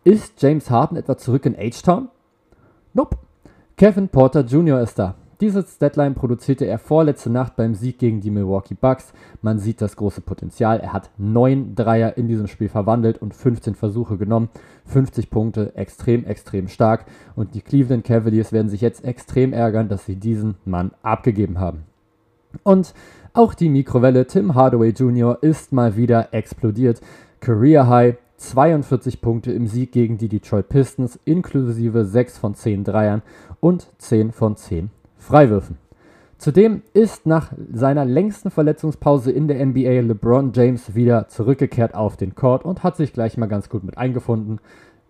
Ist 0.03 0.41
James 0.41 0.69
Harden 0.69 0.97
etwa 0.97 1.17
zurück 1.17 1.45
in 1.47 1.57
H-Town? 1.57 2.09
Nope. 2.93 3.17
Kevin 3.75 4.07
Porter 4.07 4.41
Jr. 4.41 4.81
ist 4.81 4.99
da. 4.99 5.15
Diese 5.39 5.63
Deadline 5.63 6.15
produzierte 6.15 6.65
er 6.65 6.79
vorletzte 6.79 7.29
Nacht 7.29 7.55
beim 7.55 7.75
Sieg 7.75 7.99
gegen 7.99 8.21
die 8.21 8.31
Milwaukee 8.31 8.73
Bucks. 8.73 9.13
Man 9.43 9.59
sieht 9.59 9.81
das 9.81 9.95
große 9.95 10.21
Potenzial. 10.21 10.79
Er 10.79 10.93
hat 10.93 11.11
9 11.19 11.75
Dreier 11.75 12.17
in 12.17 12.27
diesem 12.27 12.47
Spiel 12.47 12.69
verwandelt 12.69 13.21
und 13.21 13.35
15 13.35 13.75
Versuche 13.75 14.17
genommen. 14.17 14.49
50 14.85 15.29
Punkte, 15.29 15.75
extrem, 15.75 16.25
extrem 16.25 16.67
stark. 16.67 17.05
Und 17.35 17.53
die 17.53 17.61
Cleveland 17.61 18.03
Cavaliers 18.03 18.51
werden 18.51 18.69
sich 18.69 18.81
jetzt 18.81 19.05
extrem 19.05 19.53
ärgern, 19.53 19.89
dass 19.89 20.07
sie 20.07 20.15
diesen 20.15 20.55
Mann 20.65 20.91
abgegeben 21.03 21.59
haben. 21.59 21.83
Und 22.63 22.95
auch 23.33 23.53
die 23.53 23.69
Mikrowelle 23.69 24.25
Tim 24.25 24.55
Hardaway 24.55 24.89
Jr. 24.89 25.37
ist 25.41 25.71
mal 25.71 25.95
wieder 25.95 26.33
explodiert. 26.33 26.99
Career 27.41 27.87
High 27.87 28.17
42 28.37 29.21
Punkte 29.21 29.51
im 29.51 29.67
Sieg 29.67 29.91
gegen 29.91 30.17
die 30.17 30.29
Detroit 30.29 30.69
Pistons, 30.69 31.19
inklusive 31.25 32.05
6 32.05 32.39
von 32.39 32.55
10 32.55 32.83
Dreiern 32.83 33.21
und 33.59 33.87
10 33.99 34.31
von 34.31 34.55
10 34.55 34.89
Freiwürfen. 35.27 35.77
Zudem 36.37 36.83
ist 36.93 37.25
nach 37.25 37.51
seiner 37.73 38.05
längsten 38.05 38.49
Verletzungspause 38.49 39.29
in 39.29 39.49
der 39.49 39.65
NBA 39.65 39.99
LeBron 40.01 40.53
James 40.53 40.95
wieder 40.95 41.27
zurückgekehrt 41.27 41.95
auf 41.95 42.15
den 42.15 42.33
Court 42.33 42.63
und 42.63 42.81
hat 42.81 42.95
sich 42.95 43.11
gleich 43.11 43.35
mal 43.35 43.47
ganz 43.47 43.67
gut 43.67 43.83
mit 43.83 43.97
eingefunden. 43.97 44.59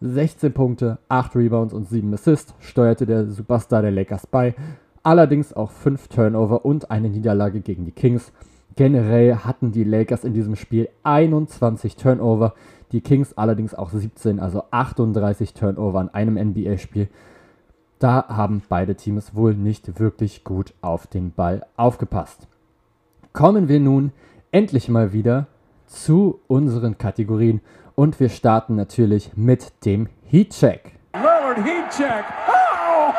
16 0.02 0.54
Punkte, 0.54 0.98
8 1.08 1.36
Rebounds 1.36 1.72
und 1.72 1.88
7 1.88 2.12
Assists 2.16 2.56
steuerte 2.60 3.06
der 3.06 3.28
Superstar 3.28 3.84
der 3.84 3.92
Lakers 3.92 4.26
bei, 4.26 4.56
allerdings 5.04 5.54
auch 5.54 5.70
5 5.70 6.08
Turnover 6.08 6.66
und 6.66 6.90
eine 6.90 7.10
Niederlage 7.10 7.62
gegen 7.62 7.86
die 7.86 7.92
Kings. 7.92 8.32
Generell 8.76 9.36
hatten 9.36 9.72
die 9.72 9.84
Lakers 9.84 10.24
in 10.24 10.34
diesem 10.34 10.56
Spiel 10.56 10.90
21 11.04 11.96
Turnover, 11.96 12.56
die 12.92 13.02
Kings 13.02 13.38
allerdings 13.38 13.76
auch 13.76 13.92
17, 13.92 14.40
also 14.40 14.64
38 14.72 15.54
Turnover 15.54 16.02
in 16.02 16.10
einem 16.10 16.38
NBA-Spiel. 16.38 17.08
Da 18.00 18.26
haben 18.28 18.62
beide 18.70 18.96
Teams 18.96 19.34
wohl 19.34 19.56
nicht 19.56 20.00
wirklich 20.00 20.44
gut 20.44 20.74
auf 20.82 21.08
den 21.08 21.32
Ball 21.32 21.66
aufgepasst. 21.78 22.48
Kommen 23.34 23.68
wir 23.68 23.80
nun 23.80 24.12
endlich 24.52 24.88
mal 24.90 25.14
wieder 25.14 25.48
zu 25.88 26.40
unseren 26.48 26.98
Kategorien 26.98 27.62
und 27.96 28.20
wir 28.20 28.30
starten 28.30 28.76
natürlich 28.76 29.32
mit 29.36 29.86
dem 29.86 30.10
Heat 30.26 30.52
Check. 30.52 30.92
Lillard 31.14 31.58
Heat 31.58 31.90
Check. 31.90 32.26
Oh! 32.48 33.14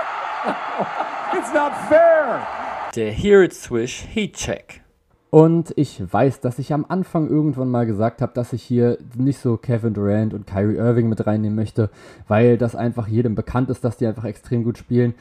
It's 1.36 1.52
not 1.52 1.72
fair. 1.88 2.46
Der 2.94 3.10
Here 3.10 3.44
It 3.44 3.52
Swish 3.52 4.06
Heat 4.12 4.34
Check. 4.34 4.82
Und 5.30 5.74
ich 5.76 6.02
weiß, 6.10 6.40
dass 6.40 6.58
ich 6.58 6.72
am 6.72 6.86
Anfang 6.88 7.28
irgendwann 7.28 7.70
mal 7.70 7.84
gesagt 7.84 8.22
habe, 8.22 8.32
dass 8.34 8.54
ich 8.54 8.62
hier 8.62 8.96
nicht 9.14 9.38
so 9.38 9.58
Kevin 9.58 9.92
Durant 9.92 10.32
und 10.32 10.46
Kyrie 10.46 10.76
Irving 10.76 11.08
mit 11.08 11.26
reinnehmen 11.26 11.54
möchte, 11.54 11.90
weil 12.28 12.56
das 12.56 12.74
einfach 12.74 13.08
jedem 13.08 13.34
bekannt 13.34 13.68
ist, 13.68 13.84
dass 13.84 13.98
die 13.98 14.06
einfach 14.06 14.24
extrem 14.24 14.64
gut 14.64 14.78
spielen. 14.78 15.14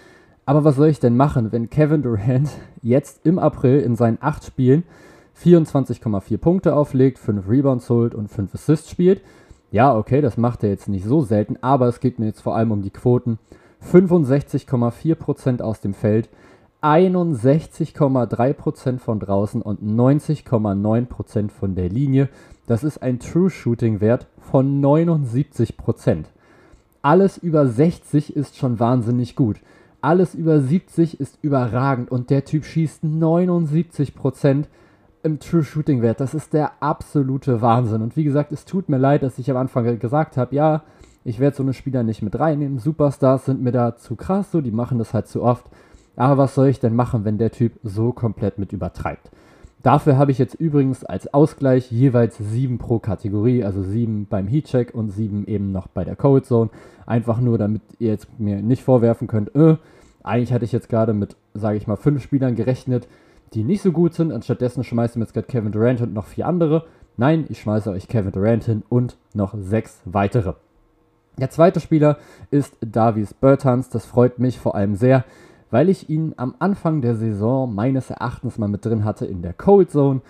Aber 0.45 0.63
was 0.63 0.77
soll 0.77 0.87
ich 0.87 1.01
denn 1.01 1.17
machen, 1.17 1.51
wenn 1.51 1.69
Kevin 1.69 2.03
Durant 2.03 2.49
jetzt 2.81 3.25
im 3.25 3.37
April 3.37 3.81
in 3.81 3.97
seinen 3.97 4.17
acht 4.21 4.45
Spielen 4.45 4.83
24,4 5.43 6.37
Punkte 6.37 6.73
auflegt, 6.73 7.19
5 7.19 7.49
Rebounds 7.49 7.89
holt 7.89 8.15
und 8.15 8.29
5 8.29 8.55
Assists 8.55 8.89
spielt? 8.89 9.21
Ja, 9.71 9.93
okay, 9.93 10.21
das 10.21 10.37
macht 10.37 10.63
er 10.63 10.69
jetzt 10.69 10.87
nicht 10.87 11.05
so 11.05 11.21
selten, 11.21 11.57
aber 11.61 11.87
es 11.87 11.99
geht 11.99 12.17
mir 12.17 12.27
jetzt 12.27 12.39
vor 12.41 12.55
allem 12.55 12.71
um 12.71 12.81
die 12.81 12.91
Quoten. 12.91 13.39
65,4% 13.91 15.61
aus 15.61 15.81
dem 15.81 15.93
Feld, 15.93 16.29
61,3% 16.87 18.99
von 18.99 19.19
draußen 19.19 19.61
und 19.61 19.83
90,9% 19.83 21.49
von 21.49 21.75
der 21.75 21.89
Linie. 21.89 22.29
Das 22.65 22.85
ist 22.85 23.03
ein 23.03 23.19
True 23.19 23.49
Shooting 23.49 23.99
Wert 23.99 24.27
von 24.39 24.81
79%. 24.81 26.23
Alles 27.01 27.37
über 27.37 27.67
60 27.67 28.37
ist 28.37 28.55
schon 28.55 28.79
wahnsinnig 28.79 29.35
gut. 29.35 29.57
Alles 29.99 30.33
über 30.33 30.61
70 30.61 31.19
ist 31.19 31.37
überragend 31.41 32.09
und 32.09 32.29
der 32.29 32.45
Typ 32.45 32.63
schießt 32.63 33.03
79% 33.03 34.63
im 35.23 35.39
True 35.39 35.65
Shooting 35.65 36.01
Wert. 36.01 36.21
Das 36.21 36.33
ist 36.33 36.53
der 36.53 36.81
absolute 36.81 37.61
Wahnsinn. 37.61 38.01
Und 38.01 38.15
wie 38.15 38.23
gesagt, 38.23 38.53
es 38.53 38.63
tut 38.63 38.87
mir 38.87 38.97
leid, 38.97 39.23
dass 39.23 39.39
ich 39.39 39.51
am 39.51 39.57
Anfang 39.57 39.99
gesagt 39.99 40.37
habe, 40.37 40.55
ja, 40.55 40.83
ich 41.25 41.41
werde 41.41 41.57
so 41.57 41.63
eine 41.63 41.73
Spieler 41.73 42.03
nicht 42.03 42.21
mit 42.21 42.39
reinnehmen. 42.39 42.79
Superstars 42.79 43.43
sind 43.43 43.61
mir 43.61 43.73
da 43.73 43.97
zu 43.97 44.15
krass, 44.15 44.51
so, 44.51 44.61
die 44.61 44.71
machen 44.71 44.97
das 44.97 45.13
halt 45.13 45.27
zu 45.27 45.43
oft. 45.43 45.65
Aber 46.17 46.37
was 46.37 46.55
soll 46.55 46.67
ich 46.67 46.79
denn 46.79 46.95
machen, 46.95 47.23
wenn 47.23 47.37
der 47.37 47.51
Typ 47.51 47.79
so 47.83 48.11
komplett 48.11 48.57
mit 48.57 48.73
übertreibt? 48.73 49.31
Dafür 49.83 50.17
habe 50.17 50.31
ich 50.31 50.39
jetzt 50.39 50.55
übrigens 50.55 51.05
als 51.05 51.33
Ausgleich 51.33 51.91
jeweils 51.91 52.37
sieben 52.37 52.79
pro 52.79 52.99
Kategorie, 52.99 53.63
also 53.63 53.83
sieben 53.83 54.25
beim 54.25 54.47
Heatcheck 54.47 54.93
und 54.93 55.11
sieben 55.11 55.45
eben 55.45 55.71
noch 55.71 55.87
bei 55.87 56.03
der 56.03 56.15
Cold 56.15 56.45
Zone. 56.45 56.71
Einfach 57.05 57.39
nur, 57.39 57.57
damit 57.57 57.83
ihr 57.99 58.09
jetzt 58.09 58.39
mir 58.39 58.61
nicht 58.61 58.83
vorwerfen 58.83 59.27
könnt, 59.27 59.55
äh, 59.55 59.77
eigentlich 60.23 60.51
hatte 60.51 60.65
ich 60.65 60.71
jetzt 60.71 60.89
gerade 60.89 61.13
mit, 61.13 61.37
sage 61.53 61.77
ich 61.77 61.87
mal, 61.87 61.95
fünf 61.95 62.21
Spielern 62.21 62.55
gerechnet, 62.55 63.07
die 63.53 63.63
nicht 63.63 63.81
so 63.81 63.91
gut 63.91 64.13
sind. 64.13 64.33
Anstattdessen 64.33 64.83
schmeißen 64.83 65.21
wir 65.21 65.25
jetzt 65.25 65.33
gerade 65.33 65.47
Kevin 65.47 65.71
Durant 65.71 66.01
und 66.01 66.13
noch 66.13 66.25
vier 66.25 66.47
andere. 66.47 66.85
Nein, 67.15 67.45
ich 67.49 67.61
schmeiße 67.61 67.91
euch 67.91 68.07
Kevin 68.07 68.31
Durant 68.31 68.65
hin 68.65 68.83
und 68.89 69.17
noch 69.33 69.53
sechs 69.57 70.01
weitere. 70.05 70.55
Der 71.39 71.51
zweite 71.51 71.79
Spieler 71.79 72.17
ist 72.49 72.75
Davies 72.81 73.33
Bertans. 73.33 73.89
Das 73.89 74.05
freut 74.05 74.39
mich 74.39 74.59
vor 74.59 74.75
allem 74.75 74.95
sehr 74.95 75.23
weil 75.71 75.89
ich 75.89 76.09
ihn 76.09 76.33
am 76.37 76.55
Anfang 76.59 77.01
der 77.01 77.15
Saison 77.15 77.73
meines 77.73 78.09
Erachtens 78.09 78.57
mal 78.57 78.67
mit 78.67 78.85
drin 78.85 79.03
hatte 79.03 79.25
in 79.25 79.41
der 79.41 79.53
Cold 79.53 79.91
Zone. 79.91 80.21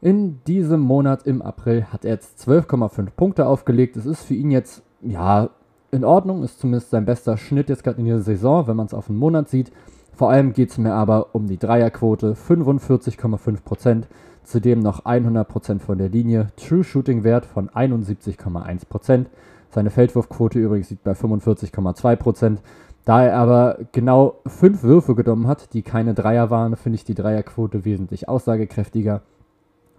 In 0.00 0.42
diesem 0.46 0.80
Monat 0.80 1.26
im 1.26 1.42
April 1.42 1.84
hat 1.92 2.04
er 2.04 2.12
jetzt 2.12 2.40
12,5 2.48 3.10
Punkte 3.16 3.46
aufgelegt. 3.46 3.96
Es 3.96 4.06
ist 4.06 4.24
für 4.24 4.34
ihn 4.34 4.50
jetzt, 4.50 4.82
ja, 5.00 5.50
in 5.90 6.04
Ordnung, 6.04 6.42
ist 6.42 6.58
zumindest 6.58 6.90
sein 6.90 7.04
bester 7.04 7.36
Schnitt 7.36 7.68
jetzt 7.68 7.84
gerade 7.84 7.98
in 7.98 8.06
dieser 8.06 8.22
Saison, 8.22 8.66
wenn 8.66 8.76
man 8.76 8.86
es 8.86 8.94
auf 8.94 9.08
einen 9.08 9.18
Monat 9.18 9.48
sieht. 9.48 9.70
Vor 10.14 10.30
allem 10.30 10.52
geht 10.52 10.70
es 10.70 10.78
mir 10.78 10.94
aber 10.94 11.34
um 11.34 11.46
die 11.46 11.58
Dreierquote, 11.58 12.34
45,5%, 12.34 14.04
zudem 14.42 14.80
noch 14.80 15.04
100% 15.04 15.80
von 15.80 15.98
der 15.98 16.08
Linie, 16.08 16.48
True 16.56 16.84
Shooting 16.84 17.24
Wert 17.24 17.46
von 17.46 17.68
71,1%. 17.70 19.26
Seine 19.70 19.90
Feldwurfquote 19.90 20.58
übrigens 20.58 20.90
liegt 20.90 21.04
bei 21.04 21.12
45,2%. 21.12 22.58
Da 23.04 23.24
er 23.24 23.36
aber 23.36 23.78
genau 23.90 24.40
fünf 24.46 24.82
Würfe 24.82 25.14
genommen 25.14 25.48
hat, 25.48 25.74
die 25.74 25.82
keine 25.82 26.14
Dreier 26.14 26.50
waren, 26.50 26.76
finde 26.76 26.96
ich 26.96 27.04
die 27.04 27.14
Dreierquote 27.14 27.84
wesentlich 27.84 28.28
aussagekräftiger. 28.28 29.22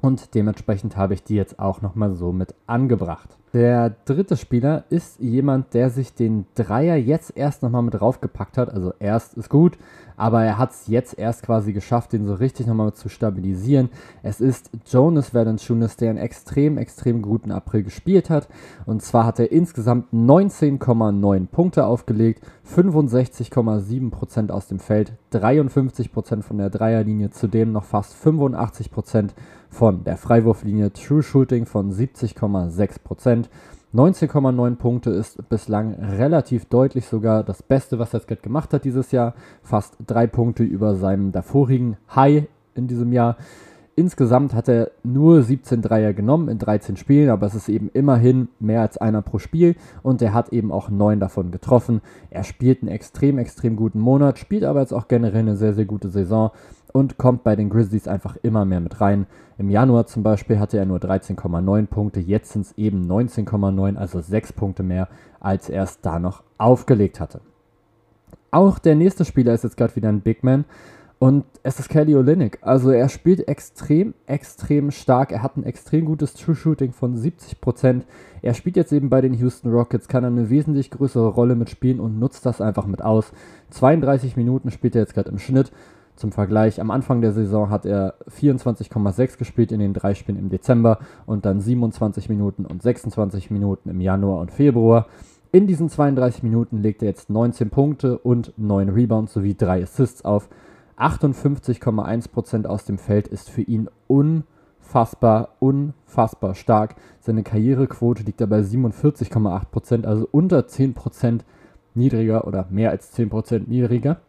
Und 0.04 0.36
dementsprechend 0.36 0.98
habe 0.98 1.14
ich 1.14 1.24
die 1.24 1.36
jetzt 1.36 1.60
auch 1.60 1.82
nochmal 1.82 2.14
so 2.14 2.34
mit 2.34 2.54
angebracht. 2.68 3.38
Der 3.54 3.96
dritte 4.04 4.36
Spieler 4.36 4.84
ist 4.90 5.22
jemand, 5.22 5.74
der 5.74 5.90
sich 5.90 6.14
den 6.14 6.46
Dreier 6.56 6.98
jetzt 6.98 7.38
erst 7.38 7.64
nochmal 7.64 7.84
mit 7.84 7.94
draufgepackt 7.94 8.58
hat. 8.58 8.70
Also 8.70 8.94
erst 9.00 9.36
ist 9.36 9.50
gut, 9.50 9.78
aber 10.18 10.44
er 10.44 10.58
hat 10.58 10.72
es 10.72 10.88
jetzt 10.88 11.18
erst 11.18 11.44
quasi 11.44 11.72
geschafft, 11.72 12.12
den 12.12 12.26
so 12.26 12.34
richtig 12.34 12.68
nochmal 12.68 12.94
zu 12.94 13.08
stabilisieren. 13.08 13.90
Es 14.24 14.42
ist 14.42 14.72
Jonas 14.88 15.34
Valanciunas, 15.34 15.96
der 15.96 16.10
einen 16.10 16.20
extrem, 16.20 16.78
extrem 16.78 17.22
guten 17.22 17.52
April 17.52 17.84
gespielt 17.84 18.30
hat. 18.30 18.50
Und 18.86 19.04
zwar 19.04 19.26
hat 19.26 19.40
er 19.40 19.54
insgesamt 19.54 20.12
19,9 20.12 21.48
Punkte 21.48 21.86
aufgelegt, 21.86 22.44
65,7% 22.76 24.50
aus 24.50 24.68
dem 24.68 24.80
Feld, 24.80 25.14
53% 25.32 26.42
von 26.42 26.58
der 26.58 26.72
Dreierlinie, 26.72 27.30
zudem 27.30 27.72
noch 27.72 27.86
fast 27.86 28.16
85% 28.16 29.30
von 29.74 30.04
der 30.04 30.18
Freiwurflinie, 30.18 30.94
True 30.94 31.24
Shooting 31.24 31.66
von 31.66 31.92
70,6%. 31.92 33.46
19,9 33.94 34.76
Punkte 34.76 35.12
ist 35.12 35.50
bislang 35.50 35.94
relativ 35.94 36.66
deutlich 36.66 37.06
sogar 37.06 37.44
das 37.44 37.62
Beste, 37.62 38.00
was 38.00 38.12
jetzt 38.14 38.28
gemacht 38.42 38.74
hat 38.74 38.86
dieses 38.86 39.12
Jahr. 39.12 39.36
Fast 39.62 39.98
drei 40.08 40.26
Punkte 40.26 40.64
über 40.64 40.96
seinem 40.96 41.32
davorigen 41.32 41.98
High 42.16 42.46
in 42.74 42.88
diesem 42.88 43.12
Jahr. 43.12 43.38
Insgesamt 43.96 44.56
hat 44.56 44.68
er 44.68 44.90
nur 45.04 45.44
17 45.44 45.84
Dreier 45.84 46.14
genommen 46.14 46.50
in 46.50 46.58
13 46.58 46.98
Spielen, 46.98 47.30
aber 47.30 47.46
es 47.46 47.54
ist 47.54 47.70
eben 47.70 47.92
immerhin 47.94 48.48
mehr 48.60 48.82
als 48.82 48.98
einer 48.98 49.22
pro 49.22 49.38
Spiel 49.38 49.76
und 50.02 50.20
er 50.24 50.34
hat 50.34 50.50
eben 50.50 50.72
auch 50.72 50.90
neun 50.90 51.20
davon 51.20 51.52
getroffen. 51.52 52.02
Er 52.32 52.44
spielt 52.44 52.82
einen 52.82 52.92
extrem, 52.92 53.38
extrem 53.38 53.76
guten 53.76 54.00
Monat, 54.00 54.40
spielt 54.40 54.64
aber 54.64 54.80
jetzt 54.80 54.94
auch 54.94 55.08
generell 55.08 55.42
eine 55.42 55.56
sehr, 55.56 55.76
sehr 55.76 55.86
gute 55.86 56.10
Saison 56.10 56.50
und 56.94 57.18
kommt 57.18 57.44
bei 57.44 57.58
den 57.58 57.70
Grizzlies 57.70 58.08
einfach 58.08 58.38
immer 58.42 58.64
mehr 58.64 58.80
mit 58.80 59.02
rein. 59.02 59.28
Im 59.58 59.70
Januar 59.70 60.06
zum 60.08 60.24
Beispiel 60.24 60.60
hatte 60.60 60.78
er 60.78 60.86
nur 60.86 61.00
13,9 61.00 61.88
Punkte, 61.88 62.22
jetzt 62.22 62.54
sind 62.54 62.68
es 62.68 62.78
eben 62.78 63.06
19,9, 63.12 63.98
also 63.98 64.22
6 64.22 64.54
Punkte 64.54 64.84
mehr, 64.84 65.10
als 65.42 65.70
er 65.70 65.84
es 65.84 66.00
da 66.00 66.20
noch 66.20 66.44
aufgelegt 66.58 67.20
hatte. 67.20 67.42
Auch 68.52 68.80
der 68.80 68.96
nächste 68.96 69.26
Spieler 69.26 69.54
ist 69.54 69.64
jetzt 69.64 69.76
gerade 69.76 69.96
wieder 69.96 70.10
ein 70.10 70.22
Big 70.22 70.44
Man 70.44 70.66
und 71.24 71.46
es 71.64 71.80
ist 71.80 71.90
Kelly 71.90 72.16
Olynyk. 72.16 72.60
Also 72.62 72.92
er 72.92 73.08
spielt 73.08 73.48
extrem, 73.48 74.14
extrem 74.28 74.92
stark. 74.92 75.32
Er 75.32 75.42
hat 75.42 75.56
ein 75.56 75.64
extrem 75.64 76.06
gutes 76.06 76.34
True 76.34 76.54
Shooting 76.54 76.92
von 76.92 77.16
70%. 77.16 78.02
Er 78.42 78.54
spielt 78.54 78.76
jetzt 78.76 78.92
eben 78.92 79.10
bei 79.10 79.22
den 79.22 79.34
Houston 79.34 79.72
Rockets, 79.72 80.10
kann 80.10 80.26
eine 80.26 80.50
wesentlich 80.50 80.92
größere 80.92 81.30
Rolle 81.30 81.56
mitspielen 81.56 82.02
und 82.02 82.20
nutzt 82.20 82.46
das 82.46 82.60
einfach 82.60 82.86
mit 82.88 83.02
aus. 83.02 83.32
32 83.70 84.36
Minuten 84.36 84.70
spielt 84.70 84.96
er 84.96 85.02
jetzt 85.02 85.14
gerade 85.14 85.30
im 85.30 85.40
Schnitt. 85.40 85.72
Zum 86.16 86.32
Vergleich, 86.32 86.80
am 86.80 86.92
Anfang 86.92 87.22
der 87.22 87.34
Saison 87.34 87.70
hat 87.70 87.86
er 87.86 88.16
24,6 88.30 89.38
gespielt 89.38 89.72
in 89.72 89.80
den 89.80 89.94
drei 89.94 90.14
Spielen 90.14 90.38
im 90.38 90.50
Dezember 90.50 91.00
und 91.26 91.46
dann 91.46 91.60
27 91.60 92.30
Minuten 92.30 92.66
und 92.66 92.84
26 92.84 93.50
Minuten 93.50 93.90
im 93.90 94.00
Januar 94.00 94.40
und 94.40 94.52
Februar. 94.52 95.08
In 95.52 95.68
diesen 95.68 95.90
32 95.90 96.44
Minuten 96.44 96.82
legt 96.82 97.02
er 97.02 97.10
jetzt 97.10 97.30
19 97.30 97.70
Punkte 97.70 98.18
und 98.20 98.54
9 98.58 98.90
Rebounds 98.90 99.34
sowie 99.34 99.56
3 99.56 99.84
Assists 99.84 100.24
auf. 100.24 100.50
58,1% 100.98 102.66
aus 102.66 102.86
dem 102.86 102.98
Feld 102.98 103.28
ist 103.28 103.50
für 103.50 103.62
ihn 103.62 103.90
unfassbar, 104.08 105.50
unfassbar 105.60 106.56
stark. 106.56 106.96
Seine 107.20 107.44
Karrierequote 107.44 108.24
liegt 108.24 108.42
dabei 108.42 108.60
47,8%, 108.60 110.06
also 110.06 110.28
unter 110.32 110.60
10% 110.60 111.42
niedriger 111.96 112.48
oder 112.48 112.68
mehr 112.70 112.92
als 112.92 113.16
10% 113.18 113.68
niedriger. 113.68 114.22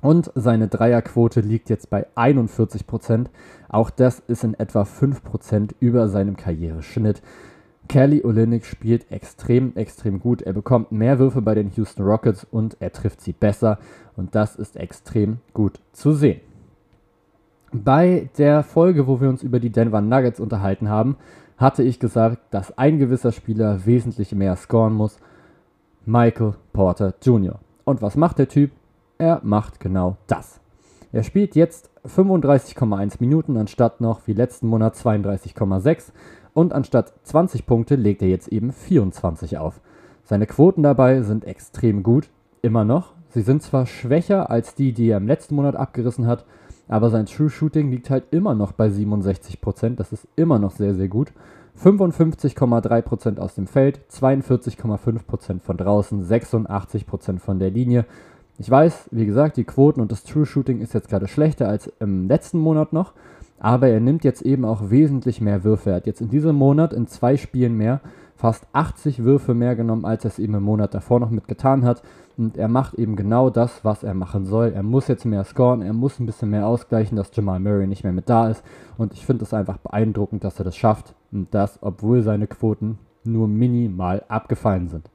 Und 0.00 0.32
seine 0.34 0.68
Dreierquote 0.68 1.40
liegt 1.40 1.68
jetzt 1.68 1.90
bei 1.90 2.06
41%. 2.16 3.26
Auch 3.68 3.90
das 3.90 4.20
ist 4.26 4.44
in 4.44 4.54
etwa 4.54 4.82
5% 4.82 5.74
über 5.78 6.08
seinem 6.08 6.36
Karriereschnitt. 6.36 7.22
Kelly 7.88 8.22
Olynyk 8.24 8.64
spielt 8.64 9.10
extrem, 9.10 9.76
extrem 9.76 10.20
gut. 10.20 10.42
Er 10.42 10.52
bekommt 10.52 10.92
mehr 10.92 11.18
Würfe 11.18 11.42
bei 11.42 11.54
den 11.54 11.70
Houston 11.74 12.04
Rockets 12.04 12.46
und 12.50 12.76
er 12.78 12.92
trifft 12.92 13.20
sie 13.20 13.32
besser. 13.32 13.78
Und 14.16 14.34
das 14.34 14.56
ist 14.56 14.76
extrem 14.76 15.38
gut 15.54 15.80
zu 15.92 16.12
sehen. 16.12 16.40
Bei 17.72 18.28
der 18.38 18.62
Folge, 18.62 19.06
wo 19.06 19.20
wir 19.20 19.28
uns 19.28 19.42
über 19.42 19.60
die 19.60 19.70
Denver 19.70 20.00
Nuggets 20.00 20.40
unterhalten 20.40 20.88
haben, 20.88 21.16
hatte 21.56 21.82
ich 21.82 22.00
gesagt, 22.00 22.38
dass 22.50 22.76
ein 22.78 22.98
gewisser 22.98 23.32
Spieler 23.32 23.84
wesentlich 23.86 24.34
mehr 24.34 24.56
scoren 24.56 24.94
muss. 24.94 25.18
Michael 26.06 26.54
Porter 26.72 27.14
Jr. 27.22 27.58
Und 27.84 28.02
was 28.02 28.16
macht 28.16 28.38
der 28.38 28.48
Typ? 28.48 28.70
Er 29.20 29.42
macht 29.44 29.80
genau 29.80 30.16
das. 30.28 30.60
Er 31.12 31.24
spielt 31.24 31.54
jetzt 31.54 31.90
35,1 32.06 33.16
Minuten 33.18 33.58
anstatt 33.58 34.00
noch 34.00 34.26
wie 34.26 34.32
letzten 34.32 34.66
Monat 34.66 34.94
32,6 34.96 36.04
und 36.54 36.72
anstatt 36.72 37.12
20 37.24 37.66
Punkte 37.66 37.96
legt 37.96 38.22
er 38.22 38.28
jetzt 38.28 38.48
eben 38.48 38.72
24 38.72 39.58
auf. 39.58 39.82
Seine 40.24 40.46
Quoten 40.46 40.82
dabei 40.82 41.20
sind 41.20 41.44
extrem 41.44 42.02
gut, 42.02 42.30
immer 42.62 42.86
noch. 42.86 43.12
Sie 43.28 43.42
sind 43.42 43.62
zwar 43.62 43.84
schwächer 43.84 44.48
als 44.48 44.74
die, 44.74 44.94
die 44.94 45.10
er 45.10 45.18
im 45.18 45.26
letzten 45.26 45.54
Monat 45.54 45.76
abgerissen 45.76 46.26
hat, 46.26 46.46
aber 46.88 47.10
sein 47.10 47.26
True 47.26 47.50
Shooting 47.50 47.90
liegt 47.90 48.08
halt 48.08 48.24
immer 48.30 48.54
noch 48.54 48.72
bei 48.72 48.86
67%, 48.86 49.96
das 49.96 50.12
ist 50.14 50.28
immer 50.36 50.58
noch 50.58 50.70
sehr, 50.70 50.94
sehr 50.94 51.08
gut. 51.08 51.30
55,3% 51.78 53.38
aus 53.38 53.54
dem 53.54 53.66
Feld, 53.66 54.00
42,5% 54.10 55.60
von 55.60 55.76
draußen, 55.76 56.24
86% 56.24 57.38
von 57.38 57.58
der 57.58 57.70
Linie. 57.70 58.06
Ich 58.60 58.70
weiß, 58.70 59.08
wie 59.10 59.24
gesagt, 59.24 59.56
die 59.56 59.64
Quoten 59.64 60.02
und 60.02 60.12
das 60.12 60.22
True 60.22 60.44
Shooting 60.44 60.82
ist 60.82 60.92
jetzt 60.92 61.08
gerade 61.08 61.28
schlechter 61.28 61.66
als 61.66 61.90
im 61.98 62.28
letzten 62.28 62.58
Monat 62.58 62.92
noch, 62.92 63.14
aber 63.58 63.88
er 63.88 64.00
nimmt 64.00 64.22
jetzt 64.22 64.42
eben 64.42 64.66
auch 64.66 64.90
wesentlich 64.90 65.40
mehr 65.40 65.64
Würfe. 65.64 65.88
Er 65.88 65.96
hat 65.96 66.06
jetzt 66.06 66.20
in 66.20 66.28
diesem 66.28 66.56
Monat 66.56 66.92
in 66.92 67.06
zwei 67.06 67.38
Spielen 67.38 67.78
mehr 67.78 68.02
fast 68.36 68.66
80 68.74 69.24
Würfe 69.24 69.54
mehr 69.54 69.76
genommen, 69.76 70.04
als 70.04 70.26
er 70.26 70.32
es 70.32 70.38
eben 70.38 70.52
im 70.52 70.62
Monat 70.62 70.92
davor 70.92 71.20
noch 71.20 71.30
mitgetan 71.30 71.86
hat. 71.86 72.02
Und 72.36 72.58
er 72.58 72.68
macht 72.68 72.96
eben 72.96 73.16
genau 73.16 73.48
das, 73.48 73.82
was 73.82 74.02
er 74.02 74.12
machen 74.12 74.44
soll. 74.44 74.72
Er 74.74 74.82
muss 74.82 75.08
jetzt 75.08 75.24
mehr 75.24 75.44
scoren, 75.44 75.80
er 75.80 75.94
muss 75.94 76.20
ein 76.20 76.26
bisschen 76.26 76.50
mehr 76.50 76.66
ausgleichen, 76.66 77.16
dass 77.16 77.34
Jamal 77.34 77.60
Murray 77.60 77.86
nicht 77.86 78.04
mehr 78.04 78.12
mit 78.12 78.28
da 78.28 78.50
ist. 78.50 78.62
Und 78.98 79.14
ich 79.14 79.24
finde 79.24 79.44
es 79.44 79.54
einfach 79.54 79.78
beeindruckend, 79.78 80.44
dass 80.44 80.58
er 80.58 80.66
das 80.66 80.76
schafft. 80.76 81.14
Und 81.32 81.54
das, 81.54 81.78
obwohl 81.80 82.20
seine 82.20 82.46
Quoten 82.46 82.98
nur 83.24 83.48
minimal 83.48 84.22
abgefallen 84.28 84.88
sind. 84.88 85.08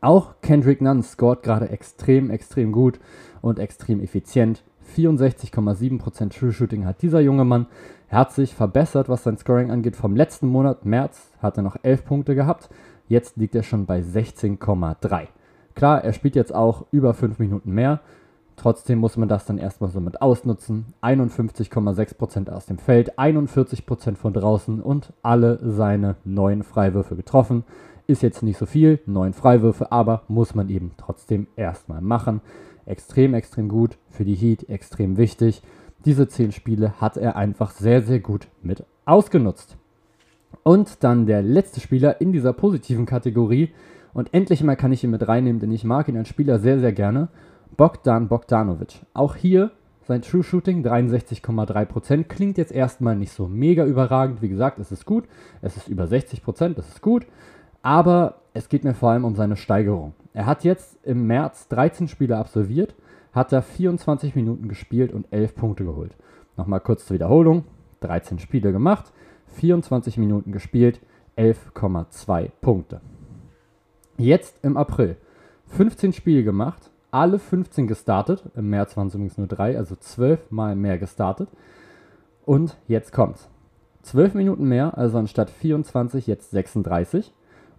Auch 0.00 0.34
Kendrick 0.42 0.80
Nunn 0.80 1.02
scoret 1.02 1.42
gerade 1.42 1.70
extrem, 1.70 2.30
extrem 2.30 2.72
gut 2.72 2.98
und 3.40 3.58
extrem 3.58 4.00
effizient. 4.00 4.64
64,7% 4.96 6.30
True 6.30 6.52
Shooting 6.52 6.84
hat 6.84 7.02
dieser 7.02 7.20
junge 7.20 7.44
Mann. 7.44 7.66
Er 8.08 8.18
hat 8.18 8.32
sich 8.32 8.54
verbessert, 8.54 9.08
was 9.08 9.24
sein 9.24 9.36
Scoring 9.36 9.70
angeht. 9.70 9.96
Vom 9.96 10.14
letzten 10.14 10.46
Monat, 10.46 10.84
März, 10.84 11.30
hat 11.40 11.56
er 11.56 11.62
noch 11.62 11.76
11 11.82 12.04
Punkte 12.04 12.34
gehabt. 12.34 12.68
Jetzt 13.08 13.36
liegt 13.36 13.54
er 13.54 13.62
schon 13.62 13.86
bei 13.86 14.00
16,3. 14.00 15.26
Klar, 15.74 16.04
er 16.04 16.12
spielt 16.12 16.36
jetzt 16.36 16.54
auch 16.54 16.86
über 16.90 17.14
5 17.14 17.38
Minuten 17.38 17.72
mehr. 17.72 18.00
Trotzdem 18.56 18.98
muss 18.98 19.16
man 19.16 19.28
das 19.28 19.44
dann 19.44 19.58
erstmal 19.58 19.90
so 19.90 20.00
mit 20.00 20.22
ausnutzen. 20.22 20.94
51,6% 21.02 22.48
aus 22.48 22.66
dem 22.66 22.78
Feld, 22.78 23.18
41% 23.18 24.16
von 24.16 24.32
draußen 24.32 24.80
und 24.80 25.12
alle 25.22 25.58
seine 25.62 26.16
neuen 26.24 26.62
Freiwürfe 26.62 27.16
getroffen. 27.16 27.64
Ist 28.08 28.22
jetzt 28.22 28.44
nicht 28.44 28.56
so 28.56 28.66
viel, 28.66 29.00
neun 29.06 29.32
Freiwürfe, 29.32 29.90
aber 29.90 30.22
muss 30.28 30.54
man 30.54 30.68
eben 30.68 30.92
trotzdem 30.96 31.48
erstmal 31.56 32.00
machen. 32.00 32.40
Extrem, 32.84 33.34
extrem 33.34 33.68
gut 33.68 33.98
für 34.10 34.24
die 34.24 34.36
Heat, 34.36 34.68
extrem 34.68 35.16
wichtig. 35.16 35.60
Diese 36.04 36.28
zehn 36.28 36.52
Spiele 36.52 37.00
hat 37.00 37.16
er 37.16 37.34
einfach 37.34 37.72
sehr, 37.72 38.02
sehr 38.02 38.20
gut 38.20 38.46
mit 38.62 38.84
ausgenutzt. 39.06 39.76
Und 40.62 41.02
dann 41.02 41.26
der 41.26 41.42
letzte 41.42 41.80
Spieler 41.80 42.20
in 42.20 42.30
dieser 42.30 42.52
positiven 42.52 43.06
Kategorie. 43.06 43.72
Und 44.14 44.32
endlich 44.32 44.62
mal 44.62 44.76
kann 44.76 44.92
ich 44.92 45.02
ihn 45.02 45.10
mit 45.10 45.26
reinnehmen, 45.26 45.60
denn 45.60 45.72
ich 45.72 45.82
mag 45.82 46.06
ihn 46.06 46.16
als 46.16 46.28
Spieler 46.28 46.60
sehr, 46.60 46.78
sehr 46.78 46.92
gerne. 46.92 47.26
Bogdan 47.76 48.28
Bogdanovic. 48.28 49.00
Auch 49.14 49.34
hier 49.34 49.72
sein 50.06 50.22
True 50.22 50.44
Shooting 50.44 50.86
63,3%. 50.86 52.22
Klingt 52.24 52.56
jetzt 52.56 52.70
erstmal 52.70 53.16
nicht 53.16 53.32
so 53.32 53.48
mega 53.48 53.84
überragend. 53.84 54.42
Wie 54.42 54.48
gesagt, 54.48 54.78
es 54.78 54.92
ist 54.92 55.06
gut. 55.06 55.24
Es 55.60 55.76
ist 55.76 55.88
über 55.88 56.04
60%, 56.04 56.74
das 56.74 56.88
ist 56.88 57.02
gut 57.02 57.26
aber 57.86 58.40
es 58.52 58.68
geht 58.68 58.82
mir 58.82 58.94
vor 58.94 59.10
allem 59.10 59.24
um 59.24 59.36
seine 59.36 59.54
Steigerung. 59.54 60.14
Er 60.34 60.44
hat 60.44 60.64
jetzt 60.64 60.98
im 61.04 61.28
März 61.28 61.68
13 61.68 62.08
Spiele 62.08 62.36
absolviert, 62.36 62.96
hat 63.32 63.52
da 63.52 63.62
24 63.62 64.34
Minuten 64.34 64.66
gespielt 64.66 65.12
und 65.12 65.28
11 65.30 65.54
Punkte 65.54 65.84
geholt. 65.84 66.16
Nochmal 66.56 66.80
kurz 66.80 67.06
zur 67.06 67.14
Wiederholung. 67.14 67.62
13 68.00 68.40
Spiele 68.40 68.72
gemacht, 68.72 69.12
24 69.54 70.18
Minuten 70.18 70.50
gespielt, 70.50 71.00
11,2 71.38 72.50
Punkte. 72.60 73.00
Jetzt 74.18 74.64
im 74.64 74.76
April 74.76 75.16
15 75.68 76.12
Spiele 76.12 76.42
gemacht, 76.42 76.90
alle 77.12 77.38
15 77.38 77.86
gestartet. 77.86 78.42
Im 78.56 78.68
März 78.68 78.96
waren 78.96 79.06
es 79.06 79.14
übrigens 79.14 79.38
nur 79.38 79.46
3, 79.46 79.78
also 79.78 79.94
12 79.94 80.50
mal 80.50 80.74
mehr 80.74 80.98
gestartet. 80.98 81.50
Und 82.44 82.76
jetzt 82.88 83.12
kommt's. 83.12 83.48
12 84.02 84.34
Minuten 84.34 84.66
mehr, 84.66 84.98
also 84.98 85.18
anstatt 85.18 85.50
24 85.50 86.26
jetzt 86.26 86.50
36 86.50 87.32